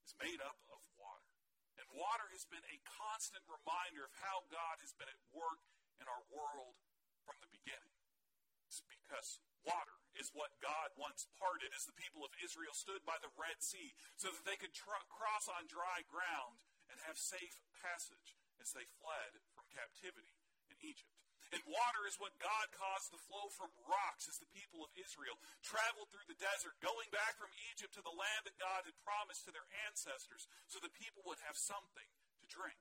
is 0.02 0.18
made 0.18 0.42
up 0.42 0.58
of 0.74 0.82
water. 0.98 1.38
And 1.78 1.86
water 1.94 2.34
has 2.34 2.50
been 2.50 2.66
a 2.66 2.82
constant 2.98 3.46
reminder 3.46 4.10
of 4.10 4.14
how 4.26 4.42
God 4.50 4.82
has 4.82 4.98
been 4.98 5.14
at 5.14 5.22
work 5.30 5.62
in 6.02 6.10
our 6.10 6.26
world 6.34 6.74
from 7.22 7.38
the 7.46 7.54
beginning 7.54 7.94
It's 8.66 8.82
because 8.90 9.38
water 9.62 10.02
is 10.18 10.34
what 10.34 10.58
God 10.66 10.98
once 10.98 11.30
parted 11.38 11.70
as 11.78 11.86
the 11.86 11.94
people 11.94 12.26
of 12.26 12.34
Israel 12.42 12.74
stood 12.74 13.06
by 13.06 13.22
the 13.22 13.30
Red 13.38 13.62
Sea 13.62 13.94
so 14.18 14.34
that 14.34 14.50
they 14.50 14.58
could 14.58 14.74
tr- 14.74 15.06
cross 15.14 15.46
on 15.46 15.70
dry 15.70 16.02
ground 16.10 16.58
and 16.94 17.02
have 17.10 17.18
safe 17.18 17.58
passage 17.82 18.38
as 18.62 18.70
they 18.72 18.86
fled 19.02 19.42
from 19.58 19.66
captivity 19.74 20.38
in 20.70 20.78
Egypt. 20.86 21.10
And 21.54 21.62
water 21.70 22.10
is 22.10 22.18
what 22.18 22.34
God 22.42 22.74
caused 22.74 23.14
to 23.14 23.26
flow 23.30 23.46
from 23.54 23.70
rocks 23.86 24.26
as 24.26 24.42
the 24.42 24.50
people 24.58 24.82
of 24.82 24.90
Israel 24.98 25.38
traveled 25.62 26.10
through 26.10 26.26
the 26.26 26.40
desert, 26.42 26.74
going 26.82 27.10
back 27.14 27.38
from 27.38 27.54
Egypt 27.70 27.94
to 27.94 28.02
the 28.02 28.14
land 28.14 28.50
that 28.50 28.58
God 28.58 28.90
had 28.90 28.98
promised 29.06 29.46
to 29.46 29.54
their 29.54 29.70
ancestors 29.86 30.50
so 30.66 30.82
the 30.82 30.98
people 30.98 31.22
would 31.30 31.38
have 31.46 31.54
something 31.54 32.10
to 32.42 32.46
drink. 32.50 32.80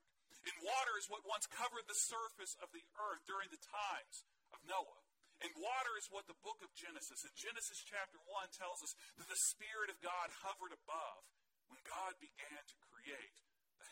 And 0.49 0.57
water 0.65 0.97
is 0.97 1.07
what 1.13 1.29
once 1.29 1.45
covered 1.53 1.85
the 1.85 2.01
surface 2.01 2.57
of 2.65 2.73
the 2.73 2.83
earth 2.97 3.23
during 3.29 3.53
the 3.53 3.61
times 3.61 4.25
of 4.57 4.65
Noah. 4.65 5.05
And 5.45 5.53
water 5.59 5.93
is 6.01 6.09
what 6.09 6.25
the 6.25 6.39
book 6.41 6.63
of 6.65 6.73
Genesis, 6.73 7.27
in 7.27 7.35
Genesis 7.35 7.83
chapter 7.83 8.17
1, 8.25 8.57
tells 8.57 8.81
us 8.81 8.95
that 9.21 9.29
the 9.29 9.45
Spirit 9.53 9.93
of 9.93 10.01
God 10.01 10.31
hovered 10.47 10.73
above 10.73 11.23
when 11.69 11.83
God 11.85 12.17
began 12.23 12.63
to 12.63 12.77
create 12.89 13.37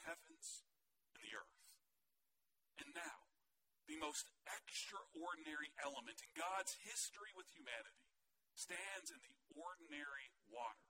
heavens 0.05 0.65
and 1.17 1.23
the 1.23 1.35
earth. 1.37 1.61
And 2.81 2.91
now, 2.97 3.29
the 3.91 4.01
most 4.01 4.31
extraordinary 4.47 5.75
element 5.83 6.23
in 6.23 6.31
God's 6.39 6.79
history 6.87 7.35
with 7.35 7.51
humanity 7.51 8.07
stands 8.55 9.11
in 9.11 9.21
the 9.21 9.37
ordinary 9.57 10.31
water 10.47 10.89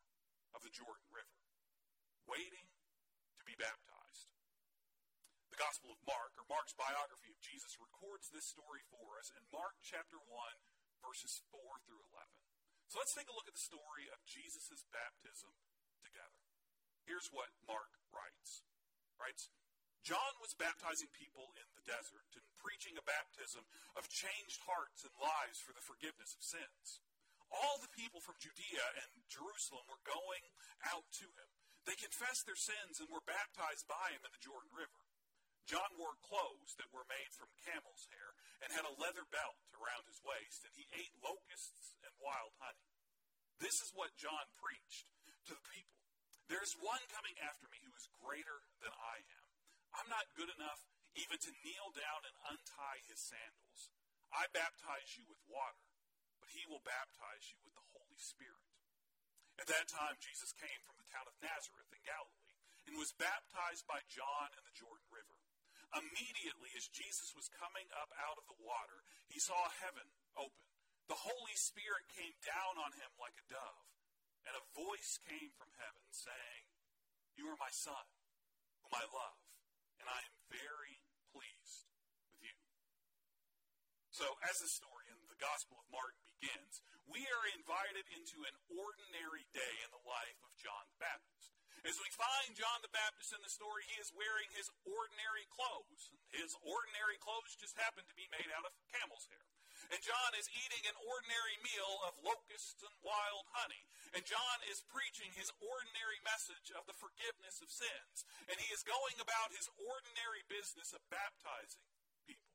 of 0.53 0.61
the 0.61 0.75
Jordan 0.75 1.09
River, 1.09 1.39
waiting 2.27 2.69
to 3.39 3.45
be 3.49 3.57
baptized. 3.57 4.29
The 5.51 5.59
Gospel 5.59 5.91
of 5.91 6.01
Mark, 6.07 6.37
or 6.39 6.47
Mark's 6.47 6.77
biography 6.77 7.33
of 7.33 7.43
Jesus, 7.43 7.81
records 7.81 8.31
this 8.31 8.47
story 8.47 8.87
for 8.87 9.19
us 9.19 9.35
in 9.35 9.43
Mark 9.51 9.81
chapter 9.83 10.19
1, 10.23 10.31
verses 11.03 11.43
4 11.51 11.59
through 11.83 12.05
11. 12.15 12.31
So 12.87 12.99
let's 12.99 13.15
take 13.15 13.31
a 13.31 13.35
look 13.35 13.47
at 13.47 13.55
the 13.55 13.63
story 13.63 14.11
of 14.11 14.23
Jesus' 14.27 14.83
baptism 14.91 15.55
together. 16.03 16.43
Here's 17.07 17.31
what 17.31 17.55
Mark 17.67 17.91
writes. 18.11 18.67
Writes, 19.21 19.53
John 20.01 20.33
was 20.41 20.57
baptizing 20.57 21.13
people 21.13 21.53
in 21.61 21.69
the 21.77 21.85
desert 21.85 22.25
and 22.33 22.45
preaching 22.57 22.97
a 22.97 23.05
baptism 23.05 23.69
of 23.93 24.09
changed 24.09 24.65
hearts 24.65 25.05
and 25.05 25.13
lives 25.21 25.61
for 25.61 25.77
the 25.77 25.85
forgiveness 25.85 26.33
of 26.33 26.41
sins. 26.41 27.05
All 27.53 27.77
the 27.85 27.93
people 27.93 28.25
from 28.25 28.41
Judea 28.41 28.87
and 29.05 29.13
Jerusalem 29.29 29.85
were 29.93 30.01
going 30.09 30.45
out 30.89 31.05
to 31.21 31.29
him. 31.29 31.51
They 31.85 32.01
confessed 32.01 32.49
their 32.49 32.57
sins 32.57 32.97
and 33.03 33.13
were 33.13 33.25
baptized 33.29 33.85
by 33.85 34.17
him 34.17 34.25
in 34.25 34.33
the 34.33 34.41
Jordan 34.41 34.73
River. 34.73 35.05
John 35.69 36.01
wore 36.01 36.17
clothes 36.25 36.73
that 36.81 36.91
were 36.91 37.07
made 37.07 37.31
from 37.37 37.53
camel's 37.69 38.09
hair 38.09 38.33
and 38.65 38.73
had 38.73 38.89
a 38.89 38.99
leather 38.99 39.29
belt 39.29 39.61
around 39.77 40.09
his 40.09 40.19
waist, 40.25 40.65
and 40.65 40.73
he 40.73 40.89
ate 40.97 41.13
locusts 41.21 41.95
and 42.03 42.11
wild 42.19 42.57
honey. 42.57 42.89
This 43.61 43.77
is 43.85 43.93
what 43.93 44.17
John 44.17 44.49
preached 44.57 45.13
to 45.47 45.55
the 45.55 45.67
people. 45.69 46.00
There's 46.51 46.75
one 46.83 46.99
coming 47.15 47.39
after 47.47 47.71
me 47.71 47.79
who 47.87 47.95
is 47.95 48.11
greater 48.19 48.59
than 48.83 48.91
I 48.91 49.23
am. 49.23 49.47
I'm 49.95 50.11
not 50.11 50.27
good 50.35 50.51
enough 50.51 50.83
even 51.15 51.39
to 51.39 51.51
kneel 51.63 51.95
down 51.95 52.27
and 52.27 52.35
untie 52.51 53.07
his 53.07 53.23
sandals. 53.23 53.95
I 54.35 54.51
baptize 54.51 55.15
you 55.15 55.23
with 55.31 55.39
water, 55.47 55.87
but 56.43 56.51
he 56.51 56.67
will 56.67 56.83
baptize 56.83 57.55
you 57.55 57.59
with 57.63 57.79
the 57.79 57.87
Holy 57.95 58.19
Spirit. 58.19 58.67
At 59.63 59.71
that 59.71 59.91
time, 59.95 60.19
Jesus 60.19 60.51
came 60.59 60.83
from 60.83 60.99
the 60.99 61.07
town 61.07 61.31
of 61.31 61.39
Nazareth 61.39 61.91
in 61.95 62.03
Galilee 62.03 62.59
and 62.91 62.99
was 62.99 63.15
baptized 63.15 63.87
by 63.87 64.03
John 64.11 64.51
in 64.59 64.63
the 64.67 64.75
Jordan 64.75 65.07
River. 65.07 65.39
Immediately, 65.95 66.75
as 66.75 66.91
Jesus 66.91 67.31
was 67.35 67.51
coming 67.63 67.87
up 67.95 68.11
out 68.27 68.39
of 68.39 68.47
the 68.51 68.59
water, 68.63 69.07
he 69.31 69.39
saw 69.39 69.59
heaven 69.83 70.07
open. 70.39 70.67
The 71.07 71.19
Holy 71.19 71.55
Spirit 71.59 72.07
came 72.15 72.35
down 72.43 72.79
on 72.79 72.95
him 72.95 73.11
like 73.19 73.35
a 73.39 73.47
dove, 73.51 73.91
and 74.47 74.55
a 74.57 74.65
voice 74.77 75.21
came 75.29 75.53
from 75.57 75.71
heaven 75.77 76.05
saying, 76.13 76.65
You 77.37 77.49
are 77.51 77.59
my 77.61 77.73
Son, 77.73 78.07
whom 78.85 78.95
I 78.97 79.05
love, 79.11 79.41
and 80.01 80.07
I 80.09 80.21
am 80.25 80.35
very 80.49 81.03
pleased 81.31 81.89
with 82.27 82.41
you. 82.41 82.57
So, 84.11 84.27
as 84.45 84.61
the 84.61 84.71
story 84.71 85.09
in 85.09 85.19
the 85.29 85.41
Gospel 85.41 85.81
of 85.81 85.87
Mark 85.93 86.17
begins, 86.41 86.83
we 87.09 87.25
are 87.27 87.55
invited 87.57 88.07
into 88.13 88.45
an 88.47 88.57
ordinary 88.71 89.45
day 89.51 89.75
in 89.83 89.91
the 89.91 90.05
life 90.07 90.39
of 90.47 90.55
John 90.61 90.85
the 90.93 91.01
Baptist. 91.01 91.57
As 91.81 91.97
we 91.97 92.13
find 92.13 92.53
John 92.53 92.85
the 92.85 92.93
Baptist 92.93 93.33
in 93.33 93.41
the 93.41 93.49
story, 93.49 93.89
he 93.89 93.97
is 93.97 94.13
wearing 94.13 94.53
his 94.53 94.69
ordinary 94.85 95.49
clothes. 95.49 96.13
His 96.29 96.53
ordinary 96.61 97.17
clothes 97.17 97.57
just 97.57 97.73
happen 97.81 98.05
to 98.05 98.17
be 98.17 98.29
made 98.29 98.53
out 98.53 98.69
of 98.69 98.77
camel's 98.93 99.25
hair. 99.33 99.49
And 99.91 99.99
John 100.07 100.33
is 100.39 100.47
eating 100.55 100.87
an 100.87 100.95
ordinary 101.03 101.59
meal 101.67 101.99
of 102.07 102.15
locusts 102.23 102.79
and 102.87 102.95
wild 103.03 103.51
honey. 103.51 103.83
And 104.15 104.23
John 104.23 104.59
is 104.71 104.87
preaching 104.87 105.35
his 105.35 105.51
ordinary 105.59 106.23
message 106.23 106.71
of 106.79 106.87
the 106.87 106.95
forgiveness 106.95 107.59
of 107.59 107.75
sins. 107.75 108.23
And 108.47 108.55
he 108.63 108.71
is 108.71 108.87
going 108.87 109.19
about 109.19 109.51
his 109.51 109.67
ordinary 109.83 110.47
business 110.47 110.95
of 110.95 111.03
baptizing 111.11 111.83
people. 112.23 112.55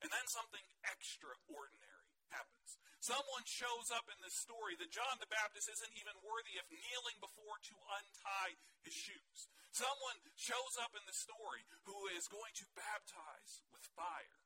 And 0.00 0.08
then 0.08 0.24
something 0.24 0.64
extraordinary 0.88 2.08
happens. 2.32 2.80
Someone 3.04 3.44
shows 3.44 3.92
up 3.92 4.08
in 4.08 4.16
this 4.24 4.32
story 4.32 4.72
that 4.80 4.88
John 4.88 5.20
the 5.20 5.28
Baptist 5.28 5.68
isn't 5.68 5.94
even 6.00 6.16
worthy 6.24 6.56
of 6.56 6.64
kneeling 6.72 7.20
before 7.20 7.60
to 7.68 7.76
untie 8.00 8.56
his 8.80 8.96
shoes. 8.96 9.52
Someone 9.76 10.16
shows 10.32 10.80
up 10.80 10.96
in 10.96 11.04
the 11.04 11.12
story 11.12 11.68
who 11.84 12.08
is 12.16 12.24
going 12.32 12.56
to 12.56 12.66
baptize 12.72 13.60
with 13.68 13.84
fire. 13.92 14.40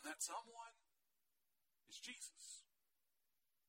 And 0.00 0.08
that 0.08 0.24
someone 0.24 0.81
is 1.92 2.00
Jesus. 2.00 2.64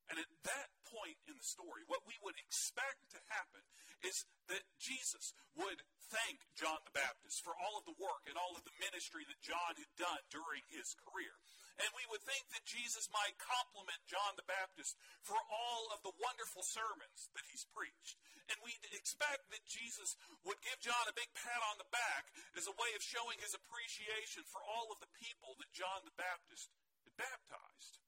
And 0.07 0.15
at 0.15 0.31
that 0.47 0.69
point 0.87 1.19
in 1.27 1.35
the 1.35 1.43
story, 1.43 1.83
what 1.91 2.05
we 2.07 2.15
would 2.23 2.39
expect 2.39 3.11
to 3.11 3.19
happen 3.33 3.63
is 4.03 4.23
that 4.51 4.63
Jesus 4.79 5.35
would 5.57 5.79
thank 6.11 6.43
John 6.53 6.79
the 6.85 6.93
Baptist 6.93 7.41
for 7.41 7.55
all 7.55 7.79
of 7.79 7.87
the 7.87 7.97
work 7.97 8.27
and 8.27 8.37
all 8.37 8.53
of 8.53 8.63
the 8.63 8.79
ministry 8.83 9.25
that 9.25 9.41
John 9.41 9.73
had 9.75 9.91
done 9.97 10.21
during 10.29 10.61
his 10.69 10.93
career. 11.07 11.33
And 11.81 11.89
we 11.97 12.05
would 12.13 12.21
think 12.21 12.45
that 12.53 12.69
Jesus 12.69 13.09
might 13.09 13.33
compliment 13.41 14.05
John 14.05 14.37
the 14.37 14.45
Baptist 14.45 14.93
for 15.25 15.39
all 15.49 15.89
of 15.89 16.05
the 16.05 16.13
wonderful 16.21 16.61
sermons 16.61 17.33
that 17.33 17.49
he's 17.49 17.65
preached. 17.73 18.21
And 18.51 18.61
we'd 18.61 18.85
expect 18.93 19.49
that 19.49 19.65
Jesus 19.65 20.13
would 20.45 20.61
give 20.61 20.77
John 20.83 21.09
a 21.09 21.17
big 21.17 21.33
pat 21.33 21.63
on 21.73 21.81
the 21.81 21.89
back 21.89 22.29
as 22.53 22.69
a 22.69 22.77
way 22.77 22.93
of 22.93 23.01
showing 23.01 23.41
his 23.41 23.57
appreciation 23.57 24.45
for 24.45 24.61
all 24.61 24.93
of 24.93 25.01
the 25.01 25.09
people 25.17 25.57
that 25.57 25.73
John 25.73 26.05
the 26.05 26.13
Baptist 26.13 26.69
had 27.09 27.17
baptized. 27.17 28.03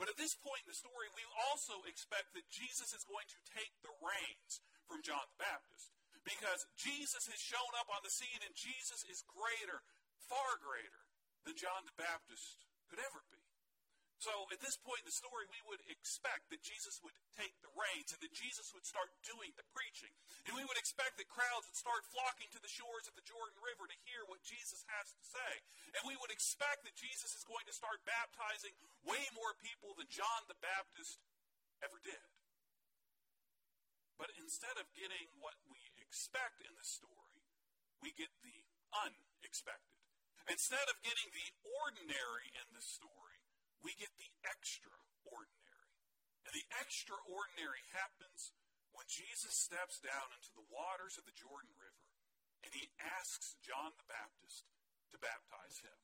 But 0.00 0.08
at 0.08 0.16
this 0.16 0.32
point 0.32 0.64
in 0.64 0.72
the 0.72 0.80
story, 0.80 1.12
we 1.12 1.28
also 1.52 1.84
expect 1.84 2.32
that 2.32 2.48
Jesus 2.48 2.96
is 2.96 3.04
going 3.04 3.28
to 3.28 3.40
take 3.52 3.68
the 3.84 3.92
reins 4.00 4.64
from 4.88 5.04
John 5.04 5.28
the 5.36 5.44
Baptist. 5.44 5.92
Because 6.24 6.64
Jesus 6.80 7.28
has 7.28 7.36
shown 7.36 7.68
up 7.76 7.92
on 7.92 8.00
the 8.00 8.08
scene 8.08 8.40
and 8.40 8.56
Jesus 8.56 9.04
is 9.04 9.20
greater, 9.28 9.84
far 10.24 10.56
greater 10.56 11.04
than 11.44 11.52
John 11.60 11.84
the 11.84 11.96
Baptist 12.00 12.64
could 12.88 12.96
ever 13.04 13.20
be. 13.28 13.49
So 14.20 14.44
at 14.52 14.60
this 14.60 14.76
point 14.76 15.00
in 15.00 15.08
the 15.08 15.16
story, 15.16 15.48
we 15.48 15.64
would 15.72 15.80
expect 15.88 16.52
that 16.52 16.60
Jesus 16.60 17.00
would 17.00 17.16
take 17.40 17.56
the 17.64 17.72
reins 17.72 18.12
and 18.12 18.20
that 18.20 18.36
Jesus 18.36 18.68
would 18.76 18.84
start 18.84 19.08
doing 19.24 19.48
the 19.56 19.64
preaching. 19.72 20.12
And 20.44 20.52
we 20.52 20.64
would 20.68 20.76
expect 20.76 21.16
that 21.16 21.32
crowds 21.32 21.64
would 21.64 21.80
start 21.80 22.04
flocking 22.12 22.52
to 22.52 22.60
the 22.60 22.68
shores 22.68 23.08
of 23.08 23.16
the 23.16 23.24
Jordan 23.24 23.56
River 23.64 23.88
to 23.88 24.04
hear 24.04 24.28
what 24.28 24.44
Jesus 24.44 24.84
has 24.92 25.08
to 25.16 25.24
say. 25.24 25.52
And 25.96 26.04
we 26.04 26.20
would 26.20 26.28
expect 26.28 26.84
that 26.84 27.00
Jesus 27.00 27.32
is 27.32 27.48
going 27.48 27.64
to 27.64 27.72
start 27.72 28.04
baptizing 28.04 28.76
way 29.08 29.24
more 29.32 29.56
people 29.64 29.96
than 29.96 30.12
John 30.12 30.44
the 30.52 30.60
Baptist 30.60 31.16
ever 31.80 31.96
did. 32.04 32.28
But 34.20 34.36
instead 34.36 34.76
of 34.76 34.84
getting 34.92 35.32
what 35.40 35.56
we 35.72 35.80
expect 35.96 36.60
in 36.60 36.76
the 36.76 36.84
story, 36.84 37.40
we 38.04 38.12
get 38.12 38.28
the 38.44 38.52
unexpected. 38.92 39.96
Instead 40.44 40.92
of 40.92 41.00
getting 41.00 41.30
the 41.32 41.48
ordinary 41.80 42.52
in 42.52 42.68
the 42.76 42.84
story, 42.84 43.29
we 43.80 43.96
get 43.96 44.12
the 44.16 44.30
extraordinary. 44.44 45.92
And 46.48 46.52
the 46.56 46.68
extraordinary 46.80 47.84
happens 47.94 48.52
when 48.96 49.06
Jesus 49.06 49.54
steps 49.54 50.02
down 50.02 50.32
into 50.34 50.50
the 50.56 50.66
waters 50.68 51.16
of 51.16 51.24
the 51.24 51.36
Jordan 51.36 51.72
River 51.78 52.04
and 52.64 52.72
he 52.76 52.92
asks 53.00 53.56
John 53.64 53.96
the 53.96 54.08
Baptist 54.08 54.68
to 55.12 55.18
baptize 55.18 55.80
him. 55.80 55.96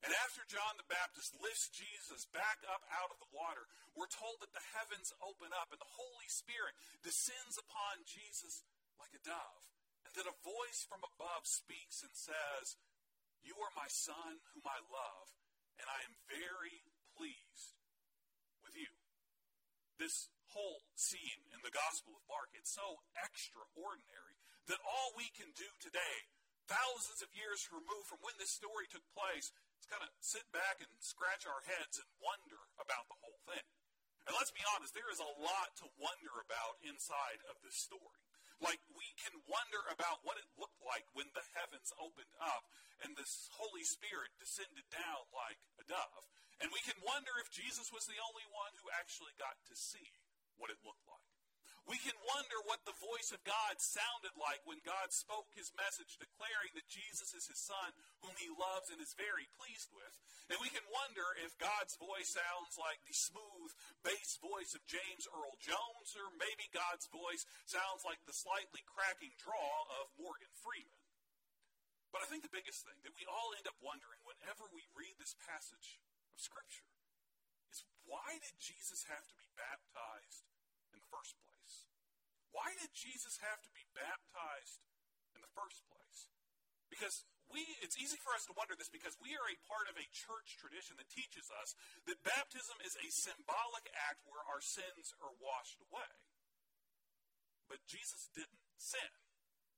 And 0.00 0.16
after 0.24 0.48
John 0.48 0.80
the 0.80 0.88
Baptist 0.88 1.36
lifts 1.44 1.68
Jesus 1.68 2.24
back 2.32 2.64
up 2.64 2.80
out 2.88 3.12
of 3.12 3.20
the 3.20 3.32
water, 3.36 3.68
we're 3.92 4.08
told 4.08 4.40
that 4.40 4.56
the 4.56 4.70
heavens 4.72 5.12
open 5.20 5.52
up 5.52 5.68
and 5.72 5.80
the 5.80 5.96
Holy 6.00 6.28
Spirit 6.28 6.72
descends 7.04 7.60
upon 7.60 8.08
Jesus 8.08 8.64
like 8.96 9.12
a 9.12 9.20
dove. 9.20 9.64
And 10.08 10.16
that 10.16 10.24
a 10.24 10.40
voice 10.40 10.88
from 10.88 11.04
above 11.04 11.44
speaks 11.44 12.00
and 12.00 12.16
says, 12.16 12.80
You 13.44 13.60
are 13.60 13.76
my 13.76 13.92
son 13.92 14.40
whom 14.56 14.64
I 14.64 14.80
love, 14.88 15.28
and 15.76 15.84
I 15.84 16.00
am 16.08 16.16
very 16.24 16.80
pleased 17.20 17.76
with 18.64 18.72
you. 18.72 18.88
This 20.00 20.32
whole 20.56 20.88
scene 20.96 21.44
in 21.52 21.60
the 21.60 21.68
Gospel 21.68 22.16
of 22.16 22.24
Mark, 22.32 22.48
it's 22.56 22.72
so 22.72 23.04
extraordinary 23.12 24.40
that 24.72 24.80
all 24.80 25.12
we 25.12 25.28
can 25.36 25.52
do 25.52 25.68
today, 25.84 26.16
thousands 26.64 27.20
of 27.20 27.28
years 27.36 27.68
removed 27.68 28.08
from 28.08 28.24
when 28.24 28.40
this 28.40 28.56
story 28.56 28.88
took 28.88 29.04
place, 29.12 29.52
is 29.52 29.92
kind 29.92 30.00
of 30.00 30.08
sit 30.24 30.48
back 30.48 30.80
and 30.80 30.88
scratch 31.04 31.44
our 31.44 31.60
heads 31.68 32.00
and 32.00 32.08
wonder 32.24 32.56
about 32.80 33.04
the 33.12 33.20
whole 33.20 33.44
thing. 33.44 33.68
And 34.24 34.32
let's 34.32 34.56
be 34.56 34.64
honest, 34.72 34.96
there 34.96 35.12
is 35.12 35.20
a 35.20 35.36
lot 35.44 35.76
to 35.84 35.92
wonder 36.00 36.40
about 36.40 36.80
inside 36.80 37.44
of 37.52 37.60
this 37.60 37.76
story. 37.76 38.24
Like, 38.64 38.80
we 38.96 39.08
can 39.20 39.44
wonder 39.44 39.84
about 39.92 40.24
what 40.24 40.40
it 40.40 40.48
looked 40.56 40.80
like 40.80 41.04
when 41.12 41.28
the 41.36 41.44
heavens 41.52 41.92
opened 42.00 42.32
up 42.40 42.64
and 43.04 43.12
this 43.12 43.52
Holy 43.60 43.84
Spirit 43.84 44.32
descended 44.40 44.88
down 44.88 45.28
like 45.36 45.60
a 45.80 45.84
dove. 45.84 46.24
And 46.60 46.68
we 46.72 46.84
can 46.84 46.96
wonder 47.00 47.32
if 47.40 47.48
Jesus 47.48 47.88
was 47.88 48.04
the 48.04 48.20
only 48.20 48.44
one 48.52 48.76
who 48.80 48.92
actually 48.92 49.32
got 49.40 49.56
to 49.68 49.74
see 49.76 50.12
what 50.60 50.68
it 50.68 50.84
looked 50.84 51.08
like. 51.08 51.30
We 51.88 51.96
can 51.96 52.14
wonder 52.22 52.60
what 52.68 52.84
the 52.84 52.94
voice 53.02 53.32
of 53.32 53.40
God 53.42 53.80
sounded 53.80 54.36
like 54.36 54.62
when 54.68 54.84
God 54.84 55.10
spoke 55.10 55.48
his 55.56 55.72
message 55.74 56.20
declaring 56.20 56.76
that 56.76 56.92
Jesus 56.92 57.32
is 57.32 57.48
his 57.48 57.58
son 57.58 57.96
whom 58.20 58.36
he 58.36 58.52
loves 58.52 58.92
and 58.92 59.00
is 59.00 59.16
very 59.16 59.48
pleased 59.56 59.88
with. 59.90 60.14
And 60.52 60.60
we 60.60 60.68
can 60.68 60.84
wonder 60.92 61.24
if 61.40 61.56
God's 61.56 61.96
voice 61.96 62.30
sounds 62.36 62.76
like 62.76 63.00
the 63.08 63.16
smooth 63.16 63.72
bass 64.04 64.36
voice 64.38 64.76
of 64.76 64.84
James 64.86 65.24
Earl 65.32 65.56
Jones, 65.58 66.14
or 66.14 66.30
maybe 66.36 66.68
God's 66.70 67.08
voice 67.08 67.48
sounds 67.64 68.04
like 68.04 68.22
the 68.28 68.36
slightly 68.36 68.84
cracking 68.84 69.34
draw 69.40 69.88
of 69.98 70.14
Morgan 70.20 70.52
Freeman. 70.60 71.00
But 72.12 72.22
I 72.22 72.30
think 72.30 72.46
the 72.46 72.54
biggest 72.54 72.86
thing 72.86 72.98
that 73.02 73.18
we 73.18 73.26
all 73.26 73.54
end 73.56 73.66
up 73.70 73.78
wondering 73.82 74.20
whenever 74.26 74.66
we 74.70 74.86
read 74.94 75.18
this 75.18 75.34
passage 75.46 75.98
Scripture 76.40 76.88
is 77.68 77.84
why 78.08 78.40
did 78.40 78.56
Jesus 78.56 79.04
have 79.12 79.28
to 79.28 79.36
be 79.36 79.48
baptized 79.60 80.48
in 80.88 80.96
the 80.96 81.10
first 81.12 81.36
place? 81.44 81.84
Why 82.50 82.72
did 82.80 82.96
Jesus 82.96 83.38
have 83.44 83.60
to 83.60 83.70
be 83.76 83.84
baptized 83.92 84.80
in 85.36 85.44
the 85.44 85.52
first 85.52 85.84
place? 85.86 86.32
Because 86.88 87.22
we, 87.52 87.62
it's 87.84 87.98
easy 88.00 88.18
for 88.18 88.34
us 88.34 88.46
to 88.48 88.56
wonder 88.56 88.74
this 88.74 88.90
because 88.90 89.14
we 89.20 89.36
are 89.36 89.48
a 89.52 89.62
part 89.68 89.86
of 89.90 89.98
a 89.98 90.12
church 90.16 90.58
tradition 90.58 90.98
that 90.98 91.10
teaches 91.10 91.50
us 91.60 91.76
that 92.06 92.18
baptism 92.26 92.78
is 92.82 92.94
a 92.98 93.08
symbolic 93.10 93.86
act 94.10 94.22
where 94.26 94.42
our 94.48 94.62
sins 94.62 95.14
are 95.22 95.34
washed 95.38 95.78
away. 95.82 96.10
But 97.70 97.86
Jesus 97.86 98.26
didn't 98.34 98.64
sin. 98.78 99.10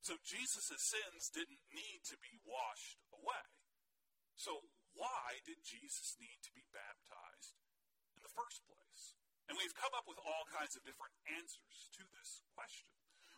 So 0.01 0.17
Jesus' 0.25 0.73
sins 0.81 1.29
didn't 1.33 1.61
need 1.69 2.01
to 2.09 2.17
be 2.17 2.41
washed 2.45 3.01
away. 3.13 3.45
So 4.33 4.65
why 4.93 5.41
did 5.43 5.61
Jesus 5.65 6.17
need 6.21 6.39
to 6.45 6.51
be 6.53 6.65
baptized 6.73 7.57
in 8.17 8.21
the 8.21 8.33
first 8.33 8.63
place? 8.69 9.17
And 9.49 9.59
we've 9.59 9.75
come 9.75 9.93
up 9.93 10.07
with 10.07 10.21
all 10.21 10.47
kinds 10.49 10.77
of 10.79 10.85
different 10.87 11.13
answers 11.27 11.91
to 11.99 12.03
this 12.15 12.41
question. 12.55 12.87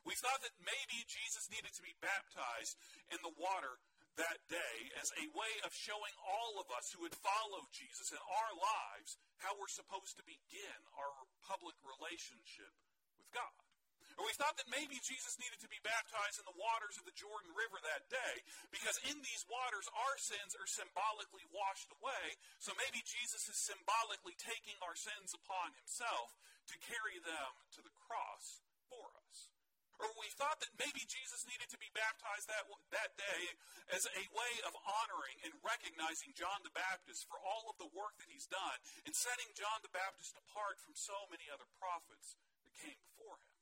We 0.05 0.13
thought 0.13 0.45
that 0.45 0.53
maybe 0.62 1.01
Jesus 1.09 1.50
needed 1.50 1.74
to 1.74 1.81
be 1.81 1.97
baptized 1.97 2.77
in 3.09 3.17
the 3.25 3.33
water 3.41 3.81
that 4.21 4.39
day 4.47 4.77
as 5.01 5.12
a 5.17 5.27
way 5.35 5.53
of 5.65 5.75
showing 5.75 6.13
all 6.24 6.62
of 6.62 6.71
us 6.71 6.93
who 6.93 7.03
would 7.03 7.17
follow 7.19 7.67
Jesus 7.75 8.15
in 8.15 8.21
our 8.21 8.53
lives 8.55 9.19
how 9.43 9.51
we're 9.57 9.71
supposed 9.71 10.15
to 10.15 10.24
begin 10.24 10.79
our 10.95 11.12
public 11.43 11.75
relationship 11.83 12.71
with 13.19 13.27
God. 13.35 13.75
Or 14.15 14.24
we 14.24 14.36
thought 14.39 14.55
that 14.55 14.72
maybe 14.72 14.95
Jesus 15.03 15.36
needed 15.36 15.60
to 15.60 15.67
be 15.67 15.84
baptized 15.84 16.39
in 16.39 16.48
the 16.48 16.55
waters 16.55 16.95
of 16.95 17.03
the 17.03 17.15
Jordan 17.19 17.51
River 17.51 17.84
that 17.84 18.07
day 18.07 18.34
because 18.72 18.95
in 19.12 19.19
these 19.19 19.43
waters 19.51 19.91
our 19.91 20.15
sins 20.15 20.55
are 20.55 20.67
symbolically 20.67 21.43
washed 21.51 21.91
away. 22.00 22.39
So 22.63 22.72
maybe 22.79 23.03
Jesus 23.03 23.51
is 23.51 23.60
symbolically 23.60 24.39
taking 24.39 24.79
our 24.79 24.95
sins 24.95 25.36
upon 25.36 25.75
himself 25.75 26.39
to 26.72 26.75
carry 26.88 27.19
them 27.19 27.51
to 27.75 27.84
the 27.84 27.91
cross 28.07 28.63
for 28.88 29.12
us. 29.27 29.51
Or 30.00 30.12
we 30.19 30.27
thought 30.36 30.60
that 30.60 30.75
maybe 30.75 31.07
Jesus 31.07 31.48
needed 31.48 31.72
to 31.72 31.79
be 31.79 31.88
baptized 31.95 32.51
that, 32.51 32.67
that 32.91 33.15
day 33.15 33.41
as 33.95 34.03
a 34.12 34.24
way 34.36 34.53
of 34.67 34.75
honoring 34.84 35.39
and 35.48 35.55
recognizing 35.63 36.36
John 36.36 36.60
the 36.67 36.75
Baptist 36.75 37.24
for 37.31 37.39
all 37.39 37.72
of 37.72 37.79
the 37.79 37.91
work 37.95 38.19
that 38.19 38.27
he's 38.27 38.48
done 38.48 38.77
and 39.07 39.15
setting 39.15 39.48
John 39.55 39.79
the 39.84 39.95
Baptist 39.95 40.36
apart 40.36 40.84
from 40.84 41.00
so 41.00 41.15
many 41.31 41.48
other 41.48 41.67
prophets 41.79 42.36
that 42.67 42.75
came 42.75 43.00
before 43.00 43.39
him. 43.39 43.54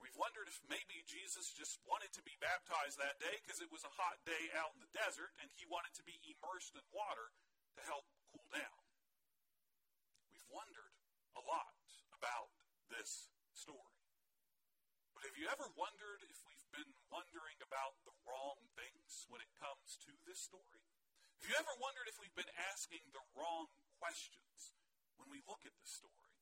We've 0.00 0.16
wondered 0.16 0.48
if 0.48 0.60
maybe 0.68 1.00
Jesus 1.08 1.52
just 1.56 1.80
wanted 1.88 2.12
to 2.16 2.22
be 2.22 2.36
baptized 2.38 3.00
that 3.00 3.16
day 3.16 3.40
because 3.44 3.64
it 3.64 3.72
was 3.72 3.84
a 3.84 3.96
hot 3.96 4.20
day 4.28 4.52
out 4.56 4.76
in 4.76 4.80
the 4.84 4.92
desert 4.92 5.32
and 5.40 5.48
he 5.56 5.64
wanted 5.68 5.96
to 5.96 6.04
be 6.04 6.16
immersed 6.28 6.76
in 6.76 6.84
water 6.92 7.32
to 7.76 7.82
help 7.84 8.04
cool 8.32 8.48
down. 8.52 8.80
We've 10.32 10.48
wondered 10.52 10.92
a 11.36 11.42
lot 11.44 11.80
about 12.12 12.52
this 12.92 13.32
story. 13.52 13.96
But 15.16 15.24
have 15.24 15.36
you 15.40 15.48
ever 15.48 15.64
wondered 15.80 16.20
if 16.28 16.44
we've 16.44 16.68
been 16.76 16.92
wondering 17.08 17.56
about 17.64 17.96
the 18.04 18.12
wrong 18.28 18.60
things 18.76 19.24
when 19.32 19.40
it 19.40 19.48
comes 19.56 19.96
to 20.04 20.12
this 20.28 20.44
story? 20.44 20.84
Have 21.40 21.48
you 21.48 21.56
ever 21.56 21.72
wondered 21.80 22.08
if 22.08 22.20
we've 22.20 22.36
been 22.36 22.52
asking 22.72 23.00
the 23.16 23.24
wrong 23.32 23.72
questions 23.96 24.76
when 25.16 25.32
we 25.32 25.40
look 25.48 25.64
at 25.64 25.72
this 25.80 25.92
story? 25.92 26.32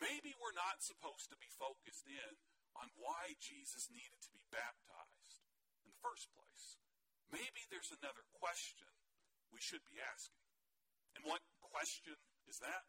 Maybe 0.00 0.32
we're 0.36 0.56
not 0.56 0.80
supposed 0.80 1.28
to 1.32 1.36
be 1.36 1.48
focused 1.52 2.08
in 2.08 2.32
on 2.78 2.90
why 2.98 3.38
Jesus 3.38 3.90
needed 3.90 4.20
to 4.22 4.30
be 4.34 4.42
baptized 4.50 5.40
in 5.82 5.90
the 5.90 6.02
first 6.02 6.30
place. 6.34 6.78
Maybe 7.30 7.62
there's 7.70 7.94
another 7.94 8.22
question 8.38 8.90
we 9.50 9.62
should 9.62 9.82
be 9.86 9.98
asking. 10.02 10.44
And 11.14 11.22
what 11.26 11.42
question 11.62 12.18
is 12.50 12.58
that? 12.62 12.84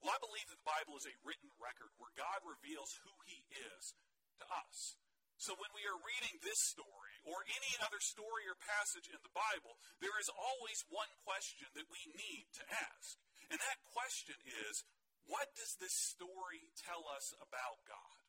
Well, 0.00 0.16
I 0.16 0.18
believe 0.18 0.48
that 0.50 0.58
the 0.58 0.66
Bible 0.66 0.98
is 0.98 1.06
a 1.06 1.20
written 1.22 1.52
record 1.62 1.92
where 2.00 2.10
God 2.18 2.42
reveals 2.42 2.90
who 3.06 3.14
he 3.28 3.46
is 3.54 3.94
to 4.42 4.44
us. 4.48 4.98
So 5.38 5.54
when 5.58 5.70
we 5.74 5.82
are 5.86 6.06
reading 6.06 6.38
this 6.42 6.58
story 6.70 7.14
or 7.26 7.42
any 7.46 7.72
other 7.82 7.98
story 7.98 8.46
or 8.46 8.58
passage 8.62 9.10
in 9.10 9.18
the 9.22 9.34
Bible, 9.34 9.78
there 9.98 10.14
is 10.18 10.30
always 10.30 10.86
one 10.90 11.10
question 11.26 11.66
that 11.74 11.90
we 11.90 12.02
need 12.14 12.46
to 12.58 12.64
ask. 12.66 13.18
And 13.50 13.58
that 13.58 13.78
question 13.90 14.38
is, 14.42 14.86
what 15.26 15.50
does 15.54 15.78
this 15.78 15.94
story 15.94 16.70
tell 16.82 17.06
us 17.10 17.34
about 17.42 17.82
God? 17.86 18.21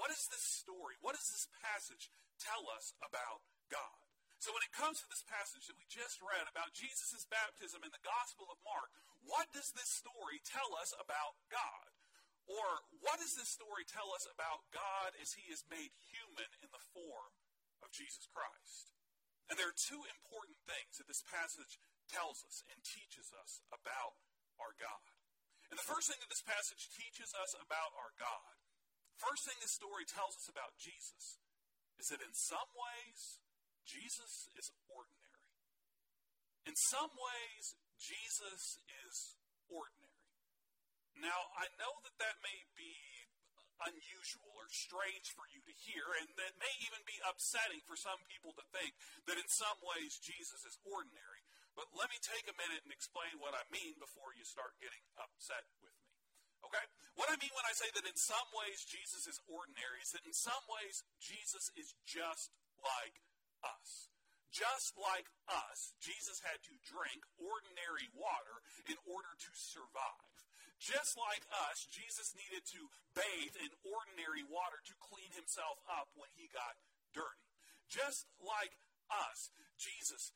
What 0.00 0.08
is 0.16 0.32
this 0.32 0.64
story? 0.64 0.96
What 1.04 1.12
does 1.12 1.28
this 1.28 1.44
passage 1.60 2.08
tell 2.40 2.64
us 2.72 2.96
about 3.04 3.44
God? 3.68 4.00
So 4.40 4.48
when 4.56 4.64
it 4.64 4.72
comes 4.72 4.96
to 5.04 5.08
this 5.12 5.20
passage 5.28 5.68
that 5.68 5.76
we 5.76 5.84
just 5.92 6.24
read 6.24 6.48
about 6.48 6.72
Jesus' 6.72 7.28
baptism 7.28 7.84
in 7.84 7.92
the 7.92 8.00
Gospel 8.00 8.48
of 8.48 8.56
Mark, 8.64 8.88
what 9.20 9.52
does 9.52 9.68
this 9.76 9.92
story 9.92 10.40
tell 10.40 10.72
us 10.80 10.96
about 10.96 11.36
God? 11.52 11.92
Or 12.48 12.88
what 13.04 13.20
does 13.20 13.36
this 13.36 13.52
story 13.52 13.84
tell 13.84 14.08
us 14.16 14.24
about 14.24 14.64
God 14.72 15.12
as 15.20 15.36
he 15.36 15.44
is 15.52 15.68
made 15.68 15.92
human 16.08 16.48
in 16.64 16.72
the 16.72 16.86
form 16.96 17.36
of 17.84 17.92
Jesus 17.92 18.24
Christ? 18.32 18.96
And 19.52 19.60
there 19.60 19.68
are 19.68 19.84
two 19.84 20.00
important 20.08 20.56
things 20.64 20.96
that 20.96 21.12
this 21.12 21.28
passage 21.28 21.76
tells 22.08 22.40
us 22.48 22.64
and 22.72 22.80
teaches 22.80 23.28
us 23.36 23.60
about 23.68 24.16
our 24.56 24.72
God. 24.80 25.12
And 25.68 25.76
the 25.76 25.84
first 25.84 26.08
thing 26.08 26.24
that 26.24 26.32
this 26.32 26.48
passage 26.48 26.88
teaches 26.96 27.36
us 27.36 27.52
about 27.60 27.92
our 28.00 28.16
God 28.16 28.59
First 29.20 29.44
thing 29.44 29.60
this 29.60 29.76
story 29.76 30.08
tells 30.08 30.32
us 30.32 30.48
about 30.48 30.80
Jesus 30.80 31.36
is 32.00 32.08
that 32.08 32.24
in 32.24 32.32
some 32.32 32.72
ways, 32.72 33.20
Jesus 33.84 34.48
is 34.56 34.72
ordinary. 34.88 35.44
In 36.64 36.72
some 36.88 37.12
ways, 37.12 37.76
Jesus 38.00 38.80
is 39.04 39.36
ordinary. 39.68 40.24
Now, 41.20 41.52
I 41.52 41.68
know 41.76 42.00
that 42.00 42.16
that 42.16 42.40
may 42.40 42.64
be 42.72 42.96
unusual 43.92 44.52
or 44.56 44.68
strange 44.72 45.32
for 45.36 45.44
you 45.52 45.60
to 45.64 45.74
hear, 45.84 46.04
and 46.20 46.28
that 46.36 46.56
may 46.60 46.72
even 46.84 47.00
be 47.04 47.16
upsetting 47.24 47.80
for 47.84 47.96
some 47.96 48.20
people 48.28 48.52
to 48.56 48.64
think 48.72 48.92
that 49.28 49.40
in 49.40 49.48
some 49.48 49.76
ways 49.84 50.20
Jesus 50.20 50.64
is 50.64 50.80
ordinary. 50.84 51.44
But 51.76 51.92
let 51.96 52.08
me 52.12 52.20
take 52.20 52.48
a 52.48 52.56
minute 52.56 52.84
and 52.84 52.92
explain 52.92 53.40
what 53.40 53.56
I 53.56 53.64
mean 53.68 53.96
before 54.00 54.36
you 54.36 54.44
start 54.44 54.80
getting 54.80 55.00
upset 55.16 55.64
with 55.80 55.92
me. 55.96 55.99
Okay? 56.64 56.84
What 57.16 57.32
I 57.32 57.36
mean 57.40 57.52
when 57.52 57.68
I 57.68 57.76
say 57.76 57.88
that 57.92 58.06
in 58.06 58.16
some 58.16 58.48
ways 58.56 58.84
Jesus 58.86 59.28
is 59.28 59.40
ordinary 59.48 60.00
is 60.00 60.12
that 60.16 60.24
in 60.24 60.36
some 60.36 60.64
ways 60.68 61.04
Jesus 61.20 61.72
is 61.76 61.92
just 62.08 62.52
like 62.80 63.16
us. 63.64 64.08
Just 64.50 64.98
like 64.98 65.30
us, 65.46 65.94
Jesus 66.02 66.42
had 66.42 66.58
to 66.66 66.74
drink 66.82 67.22
ordinary 67.38 68.10
water 68.18 68.58
in 68.90 68.98
order 69.06 69.30
to 69.30 69.50
survive. 69.54 70.34
Just 70.82 71.14
like 71.14 71.44
us, 71.70 71.86
Jesus 71.92 72.34
needed 72.34 72.64
to 72.72 72.88
bathe 73.12 73.56
in 73.60 73.70
ordinary 73.84 74.42
water 74.48 74.80
to 74.80 74.94
clean 74.98 75.30
himself 75.36 75.78
up 75.86 76.10
when 76.16 76.32
he 76.34 76.48
got 76.50 76.74
dirty. 77.12 77.46
Just 77.86 78.26
like 78.40 78.74
us, 79.12 79.52
Jesus 79.76 80.32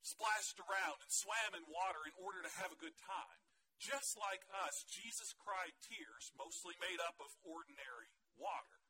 splashed 0.00 0.56
around 0.62 1.02
and 1.02 1.10
swam 1.10 1.52
in 1.58 1.66
water 1.68 2.00
in 2.06 2.14
order 2.22 2.40
to 2.40 2.52
have 2.62 2.72
a 2.72 2.78
good 2.80 2.96
time. 2.96 3.40
Just 3.78 4.18
like 4.18 4.42
us, 4.50 4.82
Jesus 4.90 5.38
cried 5.38 5.78
tears, 5.78 6.34
mostly 6.34 6.74
made 6.82 6.98
up 6.98 7.22
of 7.22 7.30
ordinary 7.46 8.10
water, 8.34 8.82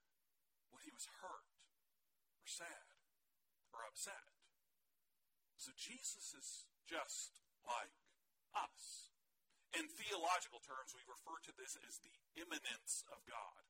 when 0.72 0.80
he 0.80 0.92
was 0.92 1.04
hurt 1.20 1.48
or 2.40 2.48
sad 2.48 2.88
or 3.68 3.84
upset. 3.84 4.32
So 5.60 5.76
Jesus 5.76 6.32
is 6.32 6.64
just 6.88 7.44
like 7.68 7.92
us. 8.56 9.12
In 9.76 9.84
theological 9.84 10.64
terms, 10.64 10.96
we 10.96 11.04
refer 11.04 11.36
to 11.44 11.52
this 11.52 11.76
as 11.84 12.00
the 12.00 12.16
immanence 12.40 13.04
of 13.12 13.20
God. 13.28 13.60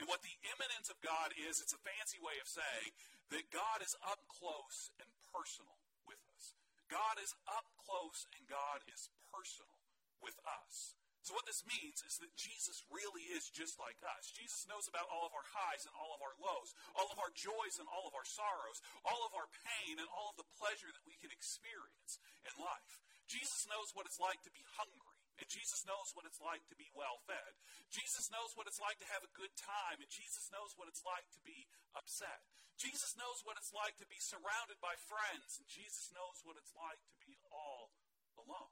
And 0.00 0.08
what 0.08 0.24
the 0.24 0.40
immanence 0.56 0.88
of 0.88 0.96
God 1.04 1.36
is, 1.36 1.60
it's 1.60 1.76
a 1.76 1.84
fancy 1.84 2.16
way 2.16 2.40
of 2.40 2.48
saying 2.48 2.96
that 3.28 3.52
God 3.52 3.84
is 3.84 3.92
up 4.00 4.24
close 4.24 4.88
and 4.96 5.08
personal 5.28 5.76
with 6.08 6.24
us. 6.32 6.56
God 6.88 7.20
is 7.20 7.36
up 7.44 7.68
close 7.76 8.24
and 8.32 8.48
God 8.48 8.80
is 8.88 9.12
personal 9.28 9.81
with 10.22 10.38
us. 10.46 10.96
So, 11.22 11.38
what 11.38 11.46
this 11.46 11.62
means 11.62 12.02
is 12.02 12.18
that 12.18 12.34
Jesus 12.34 12.82
really 12.90 13.22
is 13.30 13.46
just 13.54 13.78
like 13.78 13.98
us. 14.02 14.34
Jesus 14.34 14.66
knows 14.66 14.90
about 14.90 15.06
all 15.06 15.22
of 15.22 15.30
our 15.30 15.46
highs 15.54 15.86
and 15.86 15.94
all 15.94 16.10
of 16.10 16.18
our 16.18 16.34
lows, 16.42 16.74
all 16.98 17.06
of 17.14 17.18
our 17.22 17.30
joys 17.30 17.78
and 17.78 17.86
all 17.86 18.10
of 18.10 18.14
our 18.18 18.26
sorrows, 18.26 18.82
all 19.06 19.22
of 19.22 19.30
our 19.38 19.46
pain 19.62 20.02
and 20.02 20.10
all 20.10 20.34
of 20.34 20.38
the 20.42 20.50
pleasure 20.58 20.90
that 20.90 21.06
we 21.06 21.14
can 21.22 21.30
experience 21.30 22.18
in 22.42 22.50
life. 22.58 22.98
Jesus 23.30 23.70
knows 23.70 23.94
what 23.94 24.10
it's 24.10 24.18
like 24.18 24.42
to 24.42 24.50
be 24.50 24.66
hungry, 24.74 25.22
and 25.38 25.46
Jesus 25.46 25.86
knows 25.86 26.10
what 26.18 26.26
it's 26.26 26.42
like 26.42 26.66
to 26.66 26.74
be 26.74 26.90
well 26.90 27.22
fed. 27.22 27.54
Jesus 27.94 28.26
knows 28.34 28.58
what 28.58 28.66
it's 28.66 28.82
like 28.82 28.98
to 28.98 29.06
have 29.14 29.22
a 29.22 29.30
good 29.38 29.54
time, 29.54 30.02
and 30.02 30.10
Jesus 30.10 30.50
knows 30.50 30.74
what 30.74 30.90
it's 30.90 31.06
like 31.06 31.30
to 31.38 31.40
be 31.46 31.70
upset. 31.94 32.42
Jesus 32.82 33.14
knows 33.14 33.46
what 33.46 33.54
it's 33.62 33.70
like 33.70 33.94
to 34.02 34.10
be 34.10 34.18
surrounded 34.18 34.82
by 34.82 34.98
friends, 35.06 35.54
and 35.62 35.70
Jesus 35.70 36.10
knows 36.10 36.42
what 36.42 36.58
it's 36.58 36.74
like 36.74 36.98
to 36.98 37.14
be 37.22 37.38
all 37.54 37.94
alone. 38.34 38.71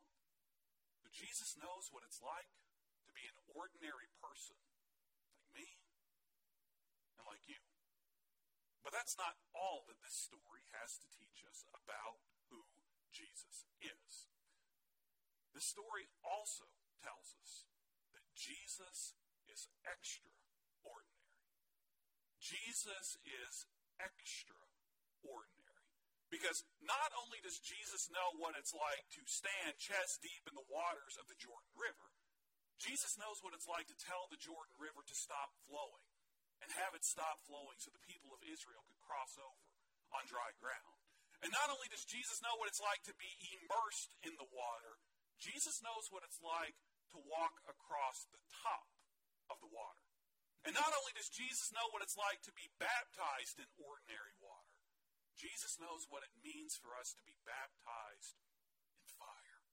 Jesus 1.11 1.59
knows 1.59 1.91
what 1.91 2.07
it's 2.07 2.23
like 2.23 2.51
to 3.07 3.13
be 3.13 3.27
an 3.27 3.39
ordinary 3.55 4.09
person 4.23 4.57
like 5.35 5.51
me 5.53 5.67
and 7.19 7.27
like 7.27 7.43
you. 7.51 7.61
But 8.81 8.97
that's 8.97 9.19
not 9.19 9.37
all 9.53 9.85
that 9.91 10.01
this 10.01 10.17
story 10.17 10.65
has 10.81 10.97
to 11.03 11.09
teach 11.13 11.45
us 11.45 11.67
about 11.75 12.23
who 12.49 12.65
Jesus 13.13 13.69
is. 13.83 14.31
The 15.53 15.61
story 15.61 16.09
also 16.25 16.71
tells 17.03 17.37
us 17.37 17.69
that 18.17 18.25
Jesus 18.33 19.19
is 19.51 19.69
extraordinary. 19.85 21.21
Jesus 22.41 23.21
is 23.27 23.69
extraordinary. 24.01 25.60
Because 26.31 26.63
not 26.79 27.11
only 27.19 27.43
does 27.43 27.59
Jesus 27.59 28.07
know 28.15 28.39
what 28.39 28.55
it's 28.55 28.71
like 28.71 29.03
to 29.19 29.23
stand 29.27 29.75
chest 29.83 30.23
deep 30.23 30.47
in 30.47 30.55
the 30.55 30.71
waters 30.71 31.19
of 31.19 31.27
the 31.27 31.35
Jordan 31.35 31.75
River, 31.75 32.07
Jesus 32.79 33.19
knows 33.19 33.43
what 33.43 33.53
it's 33.53 33.69
like 33.69 33.91
to 33.91 33.99
tell 33.99 34.31
the 34.31 34.41
Jordan 34.41 34.73
River 34.79 35.03
to 35.05 35.17
stop 35.19 35.53
flowing 35.67 36.07
and 36.63 36.71
have 36.81 36.95
it 36.95 37.05
stop 37.05 37.43
flowing 37.45 37.77
so 37.83 37.91
the 37.91 38.09
people 38.09 38.31
of 38.33 38.41
Israel 38.47 38.87
could 38.87 39.03
cross 39.05 39.37
over 39.37 39.67
on 40.15 40.25
dry 40.31 40.55
ground. 40.63 40.97
And 41.43 41.51
not 41.51 41.73
only 41.73 41.89
does 41.89 42.05
Jesus 42.05 42.41
know 42.45 42.55
what 42.61 42.69
it's 42.69 42.81
like 42.81 43.03
to 43.09 43.17
be 43.17 43.33
immersed 43.57 44.13
in 44.25 44.37
the 44.37 44.49
water, 44.49 45.01
Jesus 45.41 45.81
knows 45.81 46.13
what 46.13 46.25
it's 46.25 46.41
like 46.41 46.77
to 47.17 47.19
walk 47.27 47.65
across 47.65 48.29
the 48.29 48.41
top 48.61 48.87
of 49.49 49.57
the 49.65 49.73
water. 49.73 50.05
And 50.69 50.77
not 50.77 50.93
only 50.93 51.17
does 51.17 51.33
Jesus 51.33 51.73
know 51.73 51.89
what 51.89 52.05
it's 52.05 52.21
like 52.21 52.45
to 52.45 52.53
be 52.53 52.69
baptized 52.77 53.57
in 53.57 53.69
ordinary 53.81 54.37
Jesus 55.41 55.81
knows 55.81 56.05
what 56.13 56.21
it 56.21 56.45
means 56.45 56.77
for 56.77 56.93
us 57.01 57.17
to 57.17 57.25
be 57.25 57.33
baptized 57.49 58.37
in 58.93 59.09
fire. 59.17 59.65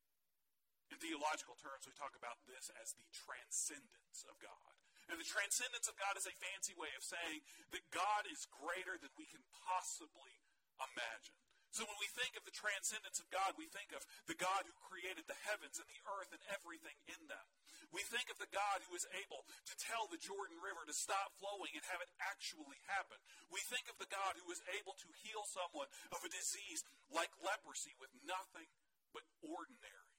In 0.88 0.96
theological 1.04 1.60
terms, 1.60 1.84
we 1.84 1.92
talk 2.00 2.16
about 2.16 2.40
this 2.48 2.72
as 2.80 2.96
the 2.96 3.04
transcendence 3.12 4.24
of 4.32 4.40
God. 4.40 4.72
And 5.12 5.20
the 5.20 5.28
transcendence 5.28 5.92
of 5.92 6.00
God 6.00 6.16
is 6.16 6.24
a 6.24 6.40
fancy 6.40 6.72
way 6.80 6.92
of 6.96 7.04
saying 7.04 7.44
that 7.76 7.84
God 7.92 8.24
is 8.32 8.48
greater 8.48 8.96
than 8.96 9.12
we 9.20 9.28
can 9.28 9.44
possibly 9.68 10.40
imagine. 10.80 11.47
So 11.76 11.86
when 11.86 12.00
we 12.00 12.10
think 12.16 12.34
of 12.40 12.48
the 12.48 12.56
transcendence 12.56 13.20
of 13.22 13.30
God, 13.30 13.54
we 13.60 13.70
think 13.70 13.94
of 13.94 14.02
the 14.26 14.40
God 14.40 14.66
who 14.66 14.88
created 14.88 15.28
the 15.28 15.38
heavens 15.46 15.78
and 15.78 15.86
the 15.86 16.04
earth 16.18 16.32
and 16.34 16.42
everything 16.50 16.96
in 17.06 17.22
them. 17.30 17.46
We 17.94 18.04
think 18.08 18.28
of 18.28 18.40
the 18.42 18.50
God 18.52 18.84
who 18.88 18.98
is 18.98 19.08
able 19.16 19.46
to 19.48 19.76
tell 19.80 20.10
the 20.10 20.20
Jordan 20.20 20.60
River 20.60 20.84
to 20.88 20.96
stop 20.96 21.38
flowing 21.40 21.72
and 21.78 21.86
have 21.88 22.04
it 22.04 22.12
actually 22.20 22.80
happen. 22.90 23.20
We 23.48 23.64
think 23.72 23.88
of 23.88 24.00
the 24.02 24.10
God 24.12 24.36
who 24.42 24.50
is 24.52 24.64
able 24.76 24.98
to 24.98 25.20
heal 25.24 25.44
someone 25.48 25.88
of 26.12 26.24
a 26.24 26.34
disease 26.34 26.84
like 27.14 27.32
leprosy 27.40 27.96
with 28.02 28.12
nothing 28.28 28.68
but 29.16 29.24
ordinary 29.40 30.12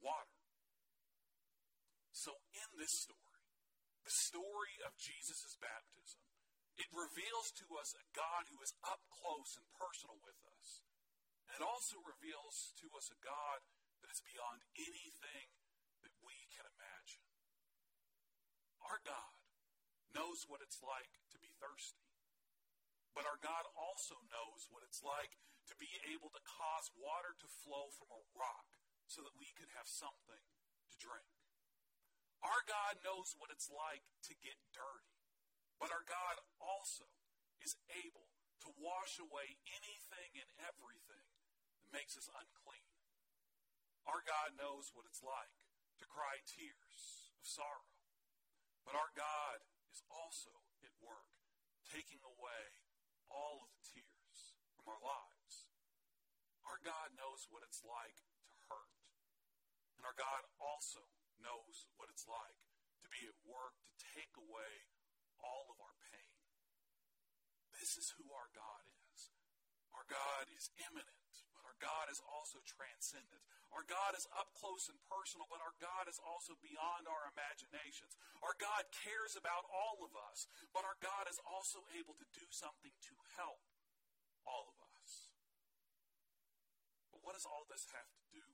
water. 0.00 0.36
So 2.12 2.36
in 2.52 2.68
this 2.80 2.92
story, 3.04 3.44
the 4.04 4.12
story 4.12 4.76
of 4.84 4.96
Jesus' 4.96 5.56
baptism, 5.60 6.20
it 6.76 6.88
reveals 6.92 7.52
to 7.56 7.66
us 7.80 7.96
a 7.96 8.04
God 8.12 8.48
who 8.52 8.60
is 8.60 8.76
up 8.84 9.00
close 9.08 9.56
and 9.56 9.64
personal 9.76 10.20
with 10.20 10.36
us. 10.60 10.84
And 11.48 11.56
it 11.56 11.64
also 11.64 11.96
reveals 12.04 12.76
to 12.84 12.86
us 12.92 13.08
a 13.08 13.18
God 13.24 13.64
that 14.04 14.12
is 14.12 14.20
beyond 14.20 14.60
anything 14.76 15.48
that 16.04 16.12
we 16.20 16.36
can 16.52 16.68
imagine. 16.68 17.24
Our 18.84 19.00
God 19.02 19.36
knows 20.12 20.44
what 20.46 20.60
it's 20.60 20.84
like 20.84 21.12
to 21.32 21.38
be 21.40 21.50
thirsty. 21.56 22.06
But 23.16 23.24
our 23.24 23.40
God 23.40 23.64
also 23.72 24.20
knows 24.28 24.68
what 24.68 24.84
it's 24.84 25.00
like 25.00 25.40
to 25.72 25.74
be 25.80 25.88
able 26.12 26.28
to 26.36 26.42
cause 26.44 26.92
water 26.92 27.32
to 27.40 27.48
flow 27.64 27.88
from 27.96 28.12
a 28.12 28.26
rock 28.36 28.76
so 29.08 29.24
that 29.24 29.34
we 29.40 29.48
could 29.56 29.72
have 29.72 29.88
something 29.88 30.44
to 30.92 30.96
drink. 31.00 31.32
Our 32.44 32.62
God 32.68 33.00
knows 33.00 33.32
what 33.40 33.48
it's 33.48 33.72
like 33.72 34.04
to 34.28 34.36
get 34.44 34.60
dirty. 34.76 35.15
But 35.76 35.92
our 35.92 36.04
God 36.08 36.40
also 36.56 37.08
is 37.60 37.76
able 37.92 38.32
to 38.64 38.72
wash 38.80 39.20
away 39.20 39.60
anything 39.68 40.30
and 40.40 40.48
everything 40.58 41.28
that 41.84 41.92
makes 41.92 42.16
us 42.16 42.32
unclean. 42.32 42.90
Our 44.08 44.22
God 44.22 44.56
knows 44.56 44.94
what 44.94 45.04
it's 45.04 45.22
like 45.22 45.54
to 45.98 46.06
cry 46.06 46.40
tears 46.46 47.32
of 47.36 47.44
sorrow. 47.44 47.90
But 48.86 48.94
our 48.94 49.10
God 49.18 49.66
is 49.90 50.02
also 50.06 50.62
at 50.86 50.94
work, 51.02 51.30
taking 51.82 52.22
away 52.22 52.86
all 53.26 53.66
of 53.66 53.70
the 53.74 53.82
tears 53.82 54.54
from 54.78 54.86
our 54.86 55.02
lives. 55.02 55.66
Our 56.66 56.78
God 56.82 57.14
knows 57.18 57.50
what 57.50 57.66
it's 57.66 57.82
like 57.82 58.22
to 58.54 58.58
hurt. 58.70 58.94
And 59.98 60.06
our 60.06 60.14
God 60.14 60.46
also 60.62 61.02
knows 61.42 61.90
what 61.98 62.10
it's 62.10 62.26
like 62.30 62.58
to 63.02 63.08
be 63.10 63.26
at 63.26 63.38
work 63.42 63.74
to 63.98 64.06
take 64.14 64.34
away 64.38 64.86
all 65.46 65.70
of 65.70 65.78
our 65.78 65.94
pain. 66.10 66.34
This 67.78 67.94
is 67.94 68.18
who 68.18 68.26
our 68.34 68.50
God 68.50 68.82
is. 69.14 69.30
Our 69.94 70.06
God 70.10 70.50
is 70.50 70.74
immanent 70.82 71.16
but 71.56 71.64
our 71.64 71.80
God 71.80 72.12
is 72.12 72.20
also 72.28 72.60
transcendent. 72.64 73.40
Our 73.72 73.84
God 73.88 74.12
is 74.12 74.28
up 74.36 74.52
close 74.56 74.88
and 74.92 75.00
personal, 75.08 75.48
but 75.48 75.64
our 75.64 75.72
God 75.80 76.08
is 76.08 76.20
also 76.20 76.56
beyond 76.60 77.08
our 77.08 77.28
imaginations. 77.32 78.16
Our 78.40 78.56
God 78.56 78.88
cares 78.92 79.36
about 79.36 79.68
all 79.68 80.04
of 80.04 80.12
us, 80.16 80.48
but 80.72 80.84
our 80.84 80.96
God 81.00 81.28
is 81.28 81.40
also 81.48 81.84
able 81.96 82.16
to 82.16 82.28
do 82.36 82.44
something 82.48 82.92
to 82.92 83.14
help 83.36 83.60
all 84.48 84.68
of 84.68 84.78
us. 85.00 85.32
But 87.12 87.24
what 87.24 87.36
does 87.36 87.48
all 87.48 87.64
this 87.68 87.88
have 87.92 88.08
to 88.08 88.22
do? 88.32 88.44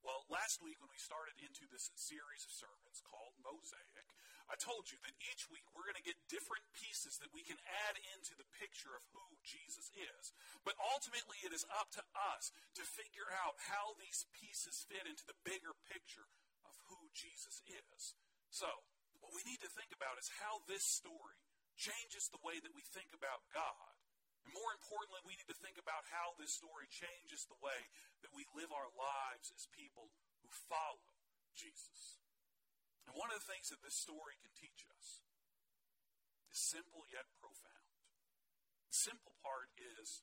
Well, 0.00 0.24
last 0.32 0.64
week 0.64 0.80
when 0.80 0.88
we 0.88 1.00
started 1.00 1.36
into 1.44 1.68
this 1.68 1.92
series 1.92 2.44
of 2.48 2.52
sermons 2.56 3.04
called 3.04 3.36
Mosaic, 3.44 4.08
I 4.48 4.56
told 4.58 4.90
you 4.90 4.98
that 5.06 5.14
each 5.30 5.46
week 5.46 5.62
we're 5.70 5.86
going 5.86 6.00
to 6.00 6.08
get 6.08 6.18
different 6.26 6.66
pieces 6.74 7.20
that 7.22 7.30
we 7.30 7.46
can 7.46 7.60
add 7.86 8.00
into 8.16 8.34
the 8.34 8.48
picture 8.58 8.90
of 8.96 9.06
who 9.14 9.22
Jesus 9.46 9.92
is. 9.94 10.34
But 10.66 10.74
ultimately, 10.80 11.38
it 11.46 11.54
is 11.54 11.68
up 11.70 11.92
to 11.94 12.02
us 12.34 12.50
to 12.80 12.82
figure 12.82 13.30
out 13.30 13.60
how 13.70 13.94
these 14.00 14.26
pieces 14.34 14.88
fit 14.90 15.06
into 15.06 15.22
the 15.28 15.38
bigger 15.46 15.76
picture 15.86 16.26
of 16.66 16.74
who 16.90 17.12
Jesus 17.14 17.62
is. 17.68 18.18
So, 18.50 18.66
what 19.22 19.36
we 19.36 19.46
need 19.46 19.62
to 19.62 19.70
think 19.70 19.94
about 19.94 20.18
is 20.18 20.32
how 20.42 20.64
this 20.66 20.82
story 20.82 21.38
changes 21.78 22.26
the 22.32 22.42
way 22.42 22.58
that 22.58 22.74
we 22.74 22.82
think 22.90 23.14
about 23.14 23.46
God. 23.54 23.89
More 24.54 24.72
importantly, 24.74 25.22
we 25.26 25.36
need 25.38 25.50
to 25.50 25.62
think 25.62 25.78
about 25.78 26.06
how 26.10 26.34
this 26.38 26.54
story 26.54 26.90
changes 26.90 27.46
the 27.46 27.58
way 27.62 27.80
that 28.22 28.34
we 28.34 28.46
live 28.54 28.70
our 28.70 28.90
lives 28.94 29.50
as 29.54 29.70
people 29.74 30.10
who 30.42 30.50
follow 30.70 31.14
Jesus. 31.54 32.22
And 33.10 33.18
one 33.18 33.34
of 33.34 33.42
the 33.42 33.50
things 33.50 33.74
that 33.74 33.82
this 33.82 33.98
story 33.98 34.38
can 34.38 34.54
teach 34.54 34.86
us 34.94 35.22
is 36.50 36.58
simple 36.62 37.02
yet 37.10 37.26
profound. 37.42 37.90
The 38.86 38.94
simple 38.94 39.34
part 39.42 39.70
is 39.74 40.22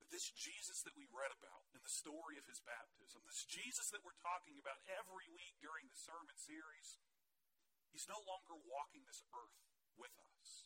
that 0.00 0.08
this 0.08 0.32
Jesus 0.32 0.80
that 0.88 0.96
we 0.96 1.04
read 1.08 1.32
about 1.36 1.68
in 1.76 1.84
the 1.84 1.92
story 1.92 2.40
of 2.40 2.48
his 2.48 2.64
baptism, 2.64 3.20
this 3.28 3.44
Jesus 3.44 3.92
that 3.92 4.00
we're 4.00 4.16
talking 4.24 4.56
about 4.56 4.80
every 4.88 5.28
week 5.36 5.60
during 5.60 5.84
the 5.88 6.00
sermon 6.00 6.36
series, 6.40 6.96
he's 7.92 8.08
no 8.08 8.20
longer 8.24 8.56
walking 8.56 9.04
this 9.04 9.20
earth 9.36 9.60
with 10.00 10.16
us. 10.40 10.64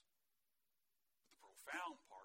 But 1.18 1.27
the 1.35 1.42
profound 1.42 1.99
part 2.07 2.22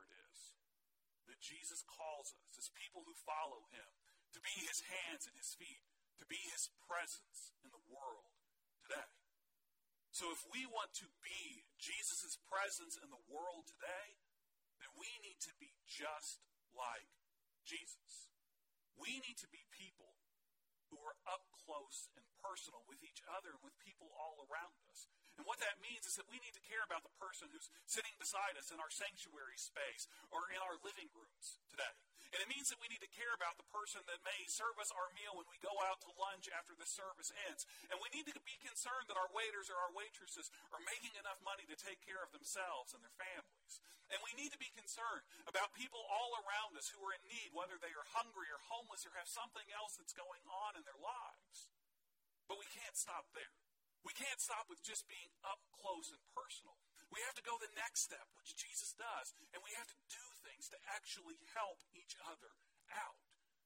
that 1.28 1.44
Jesus 1.44 1.86
calls 1.86 2.34
us 2.34 2.56
as 2.58 2.74
people 2.74 3.06
who 3.06 3.16
follow 3.28 3.68
him 3.72 3.92
to 4.34 4.40
be 4.42 4.56
his 4.66 4.84
hands 4.88 5.28
and 5.30 5.36
his 5.38 5.56
feet, 5.56 5.86
to 6.20 6.26
be 6.26 6.40
his 6.52 6.72
presence 6.90 7.54
in 7.62 7.70
the 7.72 7.86
world 7.88 8.34
today. 8.82 9.12
So 10.10 10.34
if 10.34 10.42
we 10.50 10.66
want 10.66 10.98
to 10.98 11.08
be 11.22 11.70
Jesus' 11.78 12.42
presence 12.50 12.98
in 12.98 13.13
the 13.13 13.22
world 13.30 13.70
today, 13.70 14.18
then 14.82 14.90
we 14.98 15.06
need 15.22 15.38
to 15.46 15.54
be 15.62 15.78
just 15.86 16.42
like 16.74 17.13
Jesus. 17.62 18.34
We 18.98 19.22
need 19.22 19.38
to 19.46 19.50
be 19.54 19.62
people 19.70 20.18
who 20.90 20.98
are 21.06 21.22
up 21.30 21.46
close 21.54 22.10
and 22.18 22.26
personal 22.42 22.82
with 22.90 23.06
each 23.06 23.22
other 23.30 23.54
and 23.54 23.62
with 23.62 23.77
people 23.98 24.14
all 24.14 24.46
around 24.46 24.78
us. 24.94 25.10
And 25.42 25.46
what 25.50 25.58
that 25.62 25.82
means 25.82 26.06
is 26.06 26.18
that 26.22 26.30
we 26.30 26.38
need 26.42 26.54
to 26.54 26.66
care 26.70 26.86
about 26.86 27.02
the 27.02 27.14
person 27.18 27.50
who's 27.50 27.70
sitting 27.90 28.14
beside 28.22 28.54
us 28.58 28.70
in 28.70 28.78
our 28.78 28.94
sanctuary 28.94 29.58
space 29.58 30.06
or 30.30 30.50
in 30.54 30.62
our 30.62 30.78
living 30.86 31.10
rooms 31.18 31.58
today. 31.70 31.94
And 32.34 32.44
it 32.44 32.50
means 32.52 32.68
that 32.70 32.82
we 32.82 32.92
need 32.92 33.02
to 33.02 33.18
care 33.18 33.32
about 33.34 33.56
the 33.56 33.70
person 33.72 34.04
that 34.06 34.20
may 34.26 34.46
serve 34.52 34.76
us 34.78 34.92
our 34.92 35.10
meal 35.14 35.38
when 35.38 35.48
we 35.48 35.62
go 35.64 35.72
out 35.90 36.04
to 36.04 36.12
lunch 36.20 36.52
after 36.52 36.76
the 36.76 36.90
service 36.90 37.32
ends. 37.48 37.64
And 37.88 38.02
we 38.04 38.12
need 38.12 38.28
to 38.30 38.44
be 38.44 38.58
concerned 38.62 39.08
that 39.08 39.18
our 39.18 39.32
waiters 39.32 39.72
or 39.72 39.80
our 39.80 39.94
waitresses 39.96 40.52
are 40.76 40.84
making 40.84 41.16
enough 41.16 41.40
money 41.46 41.64
to 41.72 41.78
take 41.80 42.04
care 42.04 42.20
of 42.20 42.34
themselves 42.36 42.92
and 42.92 43.00
their 43.00 43.16
families. 43.16 43.80
And 44.12 44.20
we 44.26 44.36
need 44.36 44.52
to 44.52 44.60
be 44.60 44.74
concerned 44.76 45.24
about 45.48 45.78
people 45.78 46.04
all 46.12 46.36
around 46.44 46.76
us 46.76 46.92
who 46.92 47.00
are 47.08 47.16
in 47.16 47.24
need, 47.32 47.56
whether 47.56 47.80
they 47.80 47.96
are 47.96 48.12
hungry 48.12 48.52
or 48.52 48.60
homeless 48.68 49.08
or 49.08 49.16
have 49.16 49.30
something 49.32 49.68
else 49.72 49.96
that's 49.96 50.18
going 50.18 50.44
on 50.52 50.76
in 50.76 50.84
their 50.84 51.00
lives. 51.00 51.72
But 52.52 52.60
we 52.60 52.68
can't 52.76 52.96
stop 52.96 53.32
there. 53.32 53.56
We 54.08 54.15
can't 54.15 54.39
stop 54.39 54.72
with 54.72 54.80
just 54.88 55.04
being 55.12 55.28
up 55.43 55.60
close 55.76 56.15
and 56.15 56.24
personal. 56.32 56.80
We 57.12 57.20
have 57.28 57.36
to 57.36 57.43
go 57.43 57.60
the 57.60 57.76
next 57.76 58.08
step, 58.08 58.24
which 58.39 58.56
Jesus 58.56 58.96
does, 58.96 59.36
and 59.52 59.60
we 59.60 59.76
have 59.76 59.91
to 59.91 60.00
do 60.08 60.24
things 60.48 60.72
to 60.72 60.80
actually 60.96 61.36
help 61.52 61.84
each 61.91 62.15
other 62.24 62.56
out. 62.96 63.20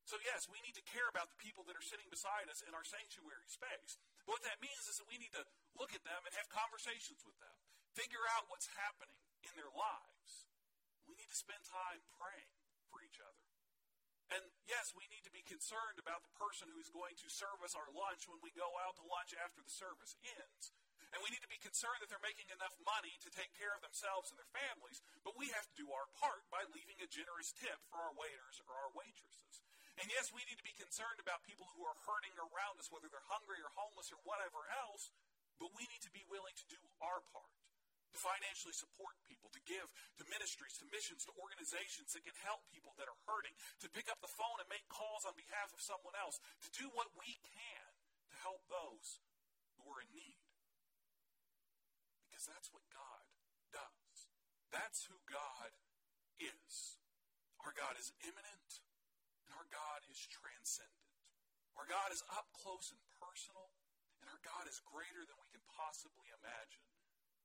So, 0.10 0.18
yes, 0.26 0.50
we 0.50 0.58
need 0.66 0.74
to 0.82 0.86
care 0.90 1.06
about 1.14 1.30
the 1.30 1.38
people 1.38 1.62
that 1.70 1.78
are 1.78 1.86
sitting 1.86 2.10
beside 2.10 2.50
us 2.50 2.66
in 2.66 2.74
our 2.74 2.82
sanctuary 2.82 3.46
space. 3.46 4.02
But 4.26 4.42
what 4.42 4.46
that 4.50 4.58
means 4.58 4.90
is 4.90 4.98
that 4.98 5.06
we 5.06 5.22
need 5.22 5.34
to 5.38 5.46
look 5.78 5.94
at 5.94 6.02
them 6.02 6.26
and 6.26 6.34
have 6.34 6.50
conversations 6.50 7.22
with 7.22 7.38
them, 7.38 7.54
figure 7.94 8.26
out 8.34 8.50
what's 8.50 8.70
happening 8.82 9.22
in 9.46 9.54
their 9.54 9.70
lives, 9.70 10.50
we 11.06 11.14
need 11.22 11.30
to 11.30 11.38
spend 11.38 11.62
time 11.70 12.02
praying 12.18 12.54
for 12.90 12.98
each 13.06 13.22
other. 13.22 13.46
And 14.32 14.44
yes, 14.64 14.96
we 14.96 15.04
need 15.12 15.28
to 15.28 15.34
be 15.36 15.44
concerned 15.44 16.00
about 16.00 16.24
the 16.24 16.32
person 16.40 16.72
who's 16.72 16.88
going 16.88 17.20
to 17.20 17.28
serve 17.28 17.60
us 17.68 17.76
our 17.76 17.92
lunch 17.92 18.32
when 18.32 18.40
we 18.40 18.56
go 18.56 18.68
out 18.80 18.96
to 18.96 19.04
lunch 19.04 19.36
after 19.36 19.60
the 19.60 19.72
service 19.72 20.16
ends. 20.24 20.72
And 21.12 21.20
we 21.20 21.28
need 21.28 21.44
to 21.44 21.52
be 21.52 21.60
concerned 21.60 22.00
that 22.00 22.08
they're 22.08 22.24
making 22.24 22.48
enough 22.56 22.72
money 22.88 23.12
to 23.28 23.30
take 23.36 23.52
care 23.60 23.76
of 23.76 23.84
themselves 23.84 24.32
and 24.32 24.40
their 24.40 24.56
families, 24.56 25.04
but 25.28 25.36
we 25.36 25.52
have 25.52 25.68
to 25.68 25.76
do 25.76 25.92
our 25.92 26.08
part 26.16 26.48
by 26.48 26.64
leaving 26.72 26.96
a 27.04 27.12
generous 27.12 27.52
tip 27.52 27.76
for 27.92 28.00
our 28.00 28.16
waiters 28.16 28.64
or 28.64 28.72
our 28.72 28.96
waitresses. 28.96 29.60
And 30.00 30.08
yes, 30.08 30.32
we 30.32 30.48
need 30.48 30.56
to 30.56 30.64
be 30.64 30.72
concerned 30.80 31.20
about 31.20 31.44
people 31.44 31.68
who 31.76 31.84
are 31.84 32.00
hurting 32.08 32.32
around 32.40 32.80
us, 32.80 32.88
whether 32.88 33.12
they're 33.12 33.28
hungry 33.28 33.60
or 33.60 33.76
homeless 33.76 34.08
or 34.16 34.24
whatever 34.24 34.64
else, 34.72 35.12
but 35.60 35.76
we 35.76 35.84
need 35.92 36.00
to 36.08 36.16
be 36.16 36.24
willing 36.32 36.56
to 36.56 36.66
do 36.72 36.80
our 37.04 37.20
part 37.36 37.61
to 38.12 38.20
financially 38.20 38.76
support 38.76 39.16
people, 39.24 39.48
to 39.56 39.64
give 39.64 39.88
to 40.20 40.24
ministries, 40.28 40.76
to 40.80 40.86
missions, 40.92 41.24
to 41.24 41.32
organizations 41.40 42.12
that 42.12 42.28
can 42.28 42.36
help 42.44 42.64
people 42.72 42.92
that 43.00 43.08
are 43.08 43.22
hurting, 43.28 43.56
to 43.80 43.88
pick 43.88 44.12
up 44.12 44.20
the 44.20 44.32
phone 44.32 44.60
and 44.60 44.68
make 44.68 44.84
calls 44.92 45.24
on 45.24 45.36
behalf 45.36 45.72
of 45.72 45.80
someone 45.80 46.16
else, 46.20 46.40
to 46.64 46.70
do 46.76 46.92
what 46.92 47.08
we 47.16 47.40
can 47.56 47.88
to 48.32 48.36
help 48.44 48.64
those 48.68 49.24
who 49.80 49.88
are 49.92 50.04
in 50.04 50.12
need. 50.12 50.40
Because 52.28 52.48
that's 52.48 52.72
what 52.76 52.84
God 52.92 53.24
does. 53.72 54.16
That's 54.72 55.08
who 55.08 55.20
God 55.28 55.72
is. 56.40 57.00
Our 57.64 57.76
God 57.76 58.00
is 58.00 58.10
immanent, 58.26 58.72
and 59.46 59.54
our 59.54 59.68
God 59.70 60.02
is 60.10 60.18
transcendent. 60.26 61.12
Our 61.78 61.86
God 61.88 62.10
is 62.12 62.26
up 62.34 62.50
close 62.58 62.90
and 62.90 63.00
personal, 63.22 63.70
and 64.20 64.28
our 64.32 64.42
God 64.42 64.66
is 64.66 64.82
greater 64.82 65.24
than 65.24 65.38
we 65.40 65.52
can 65.54 65.64
possibly 65.70 66.28
imagine. 66.42 66.84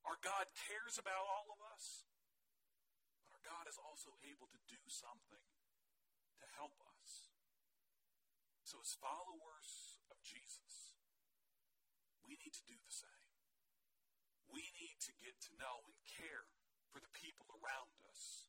Our 0.06 0.18
God 0.22 0.46
cares 0.54 1.02
about 1.02 1.18
all 1.18 1.50
of 1.50 1.58
us, 1.74 2.06
but 3.26 3.34
our 3.34 3.42
God 3.42 3.66
is 3.66 3.74
also 3.74 4.14
able 4.22 4.46
to 4.54 4.60
do 4.70 4.78
something 4.86 5.42
to 6.38 6.46
help 6.54 6.78
us. 6.78 7.34
So, 8.62 8.78
as 8.78 8.94
followers 9.02 9.98
of 10.06 10.22
Jesus, 10.22 10.94
we 12.22 12.38
need 12.38 12.54
to 12.54 12.66
do 12.70 12.78
the 12.78 12.94
same. 12.94 13.34
We 14.46 14.62
need 14.78 15.02
to 15.10 15.12
get 15.18 15.34
to 15.50 15.58
know 15.58 15.82
and 15.90 15.98
care 16.06 16.46
for 16.94 17.02
the 17.02 17.10
people 17.10 17.50
around 17.58 17.90
us, 18.06 18.46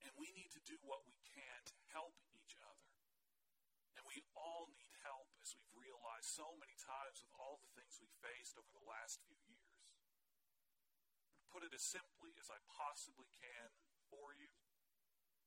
and 0.00 0.12
we 0.16 0.32
need 0.32 0.56
to 0.56 0.62
do 0.64 0.80
what 0.88 1.04
we 1.04 1.20
can 1.28 1.68
to 1.68 1.76
help 1.92 2.16
each 2.32 2.56
other. 2.64 2.88
And 3.92 4.08
we 4.08 4.24
all 4.32 4.72
need 4.72 4.96
help, 5.04 5.28
as 5.44 5.52
we've 5.52 5.84
realized 5.84 6.32
so 6.32 6.56
many 6.56 6.76
times 6.80 7.20
with 7.20 7.36
all 7.36 7.60
the 7.60 7.72
things 7.76 8.00
we've 8.00 8.24
faced 8.24 8.56
over 8.56 8.72
the 8.72 8.88
last 8.88 9.20
few 9.20 9.36
years 9.36 9.47
put 11.48 11.64
it 11.64 11.72
as 11.72 11.84
simply 11.84 12.36
as 12.36 12.52
I 12.52 12.60
possibly 12.68 13.28
can 13.40 13.72
for 14.08 14.36
you. 14.36 14.52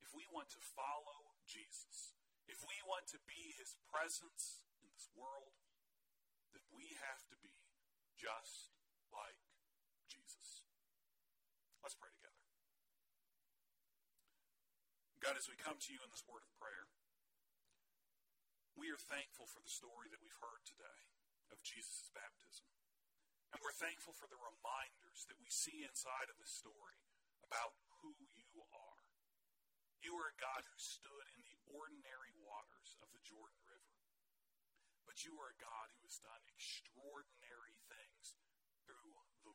If 0.01 0.11
we 0.17 0.25
want 0.33 0.49
to 0.57 0.61
follow 0.61 1.37
Jesus, 1.45 2.17
if 2.49 2.65
we 2.65 2.77
want 2.83 3.07
to 3.13 3.19
be 3.23 3.55
his 3.55 3.77
presence 3.87 4.65
in 4.81 4.89
this 4.91 5.07
world, 5.13 5.55
then 6.51 6.65
we 6.73 6.97
have 6.99 7.23
to 7.31 7.37
be 7.39 7.53
just 8.17 8.73
like 9.13 9.39
Jesus. 10.09 10.67
Let's 11.79 11.95
pray 11.95 12.11
together. 12.11 12.41
God, 15.21 15.37
as 15.37 15.45
we 15.45 15.55
come 15.55 15.77
to 15.77 15.93
you 15.93 16.01
in 16.01 16.09
this 16.09 16.25
word 16.25 16.41
of 16.41 16.51
prayer, 16.57 16.89
we 18.73 18.89
are 18.89 18.97
thankful 18.97 19.45
for 19.45 19.61
the 19.61 19.69
story 19.69 20.09
that 20.09 20.19
we've 20.19 20.41
heard 20.41 20.65
today 20.65 21.01
of 21.53 21.61
Jesus' 21.61 22.09
baptism. 22.09 22.65
And 23.51 23.59
we're 23.59 23.75
thankful 23.75 24.15
for 24.15 24.31
the 24.31 24.39
reminders 24.39 25.27
that 25.27 25.39
we 25.43 25.51
see 25.51 25.83
inside 25.83 26.31
of 26.31 26.39
this 26.39 26.55
story 26.55 27.03
about 27.43 27.75
who 27.99 28.15
you 28.31 28.63
are. 28.71 29.03
You 29.99 30.15
are 30.17 30.31
a 30.31 30.41
God 30.41 30.65
who 30.65 30.79
stood 30.79 31.27
in 31.35 31.43
the 31.43 31.59
ordinary 31.67 32.31
waters 32.41 32.95
of 33.03 33.11
the 33.11 33.21
Jordan 33.21 33.59
River. 33.67 33.91
But 35.03 35.27
you 35.27 35.35
are 35.43 35.51
a 35.51 35.61
God 35.61 35.91
who 35.93 36.07
has 36.07 36.23
done 36.23 36.41
extraordinary 36.47 37.75
things 37.91 38.39
through 38.87 39.19
the 39.43 39.53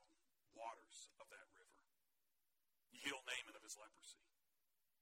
waters 0.53 1.09
of 1.17 1.27
that 1.33 1.49
river. 1.57 1.81
You 2.93 3.01
healed 3.01 3.25
Naaman 3.25 3.57
of 3.57 3.65
his 3.65 3.81
leprosy. 3.81 4.23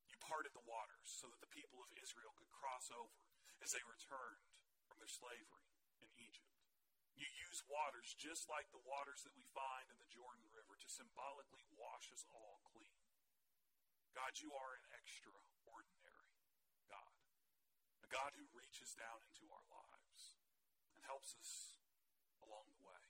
You 0.06 0.16
parted 0.22 0.54
the 0.54 0.64
waters 0.64 1.10
so 1.10 1.26
that 1.28 1.42
the 1.42 1.50
people 1.50 1.82
of 1.82 1.90
Israel 1.98 2.32
could 2.38 2.50
cross 2.54 2.88
over 2.94 3.26
as 3.60 3.74
they 3.74 3.82
returned 3.84 4.46
from 4.86 5.02
their 5.02 5.10
slavery 5.10 5.68
in 6.00 6.08
Egypt. 6.16 6.43
You 7.14 7.26
use 7.46 7.62
waters 7.70 8.10
just 8.18 8.50
like 8.50 8.66
the 8.74 8.82
waters 8.82 9.22
that 9.22 9.34
we 9.38 9.46
find 9.54 9.86
in 9.86 9.98
the 10.02 10.10
Jordan 10.10 10.46
River 10.50 10.74
to 10.74 10.88
symbolically 10.90 11.62
wash 11.78 12.10
us 12.10 12.26
all 12.34 12.58
clean. 12.74 12.98
God, 14.14 14.38
you 14.38 14.50
are 14.54 14.78
an 14.78 14.86
extraordinary 14.94 16.34
God, 16.86 17.14
a 18.02 18.08
God 18.10 18.34
who 18.38 18.46
reaches 18.54 18.94
down 18.94 19.22
into 19.26 19.46
our 19.50 19.66
lives 19.70 20.38
and 20.94 21.02
helps 21.06 21.34
us 21.38 21.82
along 22.42 22.70
the 22.74 22.86
way. 22.86 23.04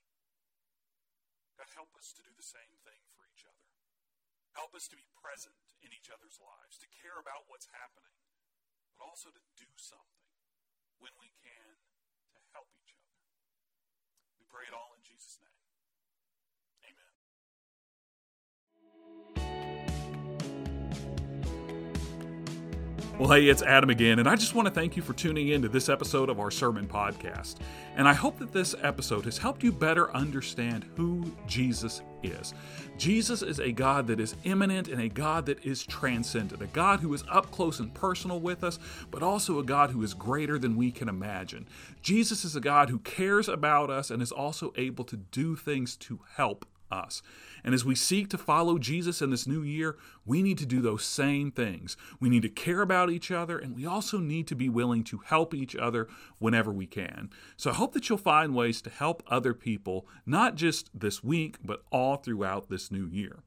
God, 1.56 1.68
help 1.72 1.92
us 1.96 2.12
to 2.16 2.24
do 2.24 2.32
the 2.32 2.44
same 2.44 2.76
thing 2.84 3.04
for 3.12 3.24
each 3.28 3.44
other. 3.44 3.68
Help 4.56 4.72
us 4.76 4.86
to 4.86 4.96
be 4.96 5.08
present 5.18 5.56
in 5.82 5.90
each 5.92 6.08
other's 6.08 6.38
lives, 6.38 6.78
to 6.78 6.88
care 6.94 7.18
about 7.18 7.50
what's 7.50 7.68
happening, 7.74 8.16
but 8.94 9.02
also 9.02 9.28
to 9.34 9.42
do 9.58 9.68
something 9.76 10.30
when 11.02 11.12
we 11.18 11.34
can 11.42 11.74
to 12.32 12.40
help 12.54 12.70
each 12.78 12.93
other 12.93 12.93
pray 14.54 14.70
it 14.70 14.74
all 14.78 14.94
in 14.94 15.02
Jesus' 15.02 15.42
name. 15.42 15.63
Well, 23.16 23.30
hey, 23.30 23.46
it's 23.46 23.62
Adam 23.62 23.90
again, 23.90 24.18
and 24.18 24.28
I 24.28 24.34
just 24.34 24.56
want 24.56 24.66
to 24.66 24.74
thank 24.74 24.96
you 24.96 25.02
for 25.02 25.12
tuning 25.12 25.46
in 25.50 25.62
to 25.62 25.68
this 25.68 25.88
episode 25.88 26.28
of 26.28 26.40
our 26.40 26.50
sermon 26.50 26.88
podcast. 26.88 27.58
And 27.94 28.08
I 28.08 28.12
hope 28.12 28.40
that 28.40 28.52
this 28.52 28.74
episode 28.82 29.24
has 29.26 29.38
helped 29.38 29.62
you 29.62 29.70
better 29.70 30.12
understand 30.16 30.84
who 30.96 31.32
Jesus 31.46 32.02
is. 32.24 32.54
Jesus 32.98 33.40
is 33.40 33.60
a 33.60 33.70
God 33.70 34.08
that 34.08 34.18
is 34.18 34.34
immanent 34.42 34.88
and 34.88 35.00
a 35.00 35.08
God 35.08 35.46
that 35.46 35.64
is 35.64 35.86
transcendent, 35.86 36.60
a 36.60 36.66
God 36.66 36.98
who 36.98 37.14
is 37.14 37.22
up 37.30 37.52
close 37.52 37.78
and 37.78 37.94
personal 37.94 38.40
with 38.40 38.64
us, 38.64 38.80
but 39.12 39.22
also 39.22 39.60
a 39.60 39.64
God 39.64 39.92
who 39.92 40.02
is 40.02 40.12
greater 40.12 40.58
than 40.58 40.74
we 40.74 40.90
can 40.90 41.08
imagine. 41.08 41.68
Jesus 42.02 42.44
is 42.44 42.56
a 42.56 42.60
God 42.60 42.90
who 42.90 42.98
cares 42.98 43.48
about 43.48 43.90
us 43.90 44.10
and 44.10 44.22
is 44.22 44.32
also 44.32 44.72
able 44.76 45.04
to 45.04 45.16
do 45.16 45.54
things 45.54 45.94
to 45.98 46.18
help 46.34 46.66
us. 46.94 47.22
And 47.64 47.74
as 47.74 47.84
we 47.84 47.94
seek 47.94 48.28
to 48.30 48.38
follow 48.38 48.78
Jesus 48.78 49.22
in 49.22 49.30
this 49.30 49.46
new 49.46 49.62
year, 49.62 49.96
we 50.26 50.42
need 50.42 50.58
to 50.58 50.66
do 50.66 50.80
those 50.80 51.04
same 51.04 51.50
things. 51.50 51.96
We 52.20 52.28
need 52.28 52.42
to 52.42 52.48
care 52.48 52.82
about 52.82 53.10
each 53.10 53.30
other, 53.30 53.58
and 53.58 53.74
we 53.74 53.86
also 53.86 54.18
need 54.18 54.46
to 54.48 54.54
be 54.54 54.68
willing 54.68 55.02
to 55.04 55.22
help 55.24 55.54
each 55.54 55.74
other 55.74 56.08
whenever 56.38 56.70
we 56.70 56.86
can. 56.86 57.30
So 57.56 57.70
I 57.70 57.74
hope 57.74 57.94
that 57.94 58.08
you'll 58.08 58.18
find 58.18 58.54
ways 58.54 58.82
to 58.82 58.90
help 58.90 59.22
other 59.28 59.54
people, 59.54 60.06
not 60.26 60.54
just 60.56 60.90
this 60.98 61.24
week, 61.24 61.56
but 61.64 61.82
all 61.90 62.16
throughout 62.16 62.68
this 62.68 62.90
new 62.90 63.06
year. 63.06 63.40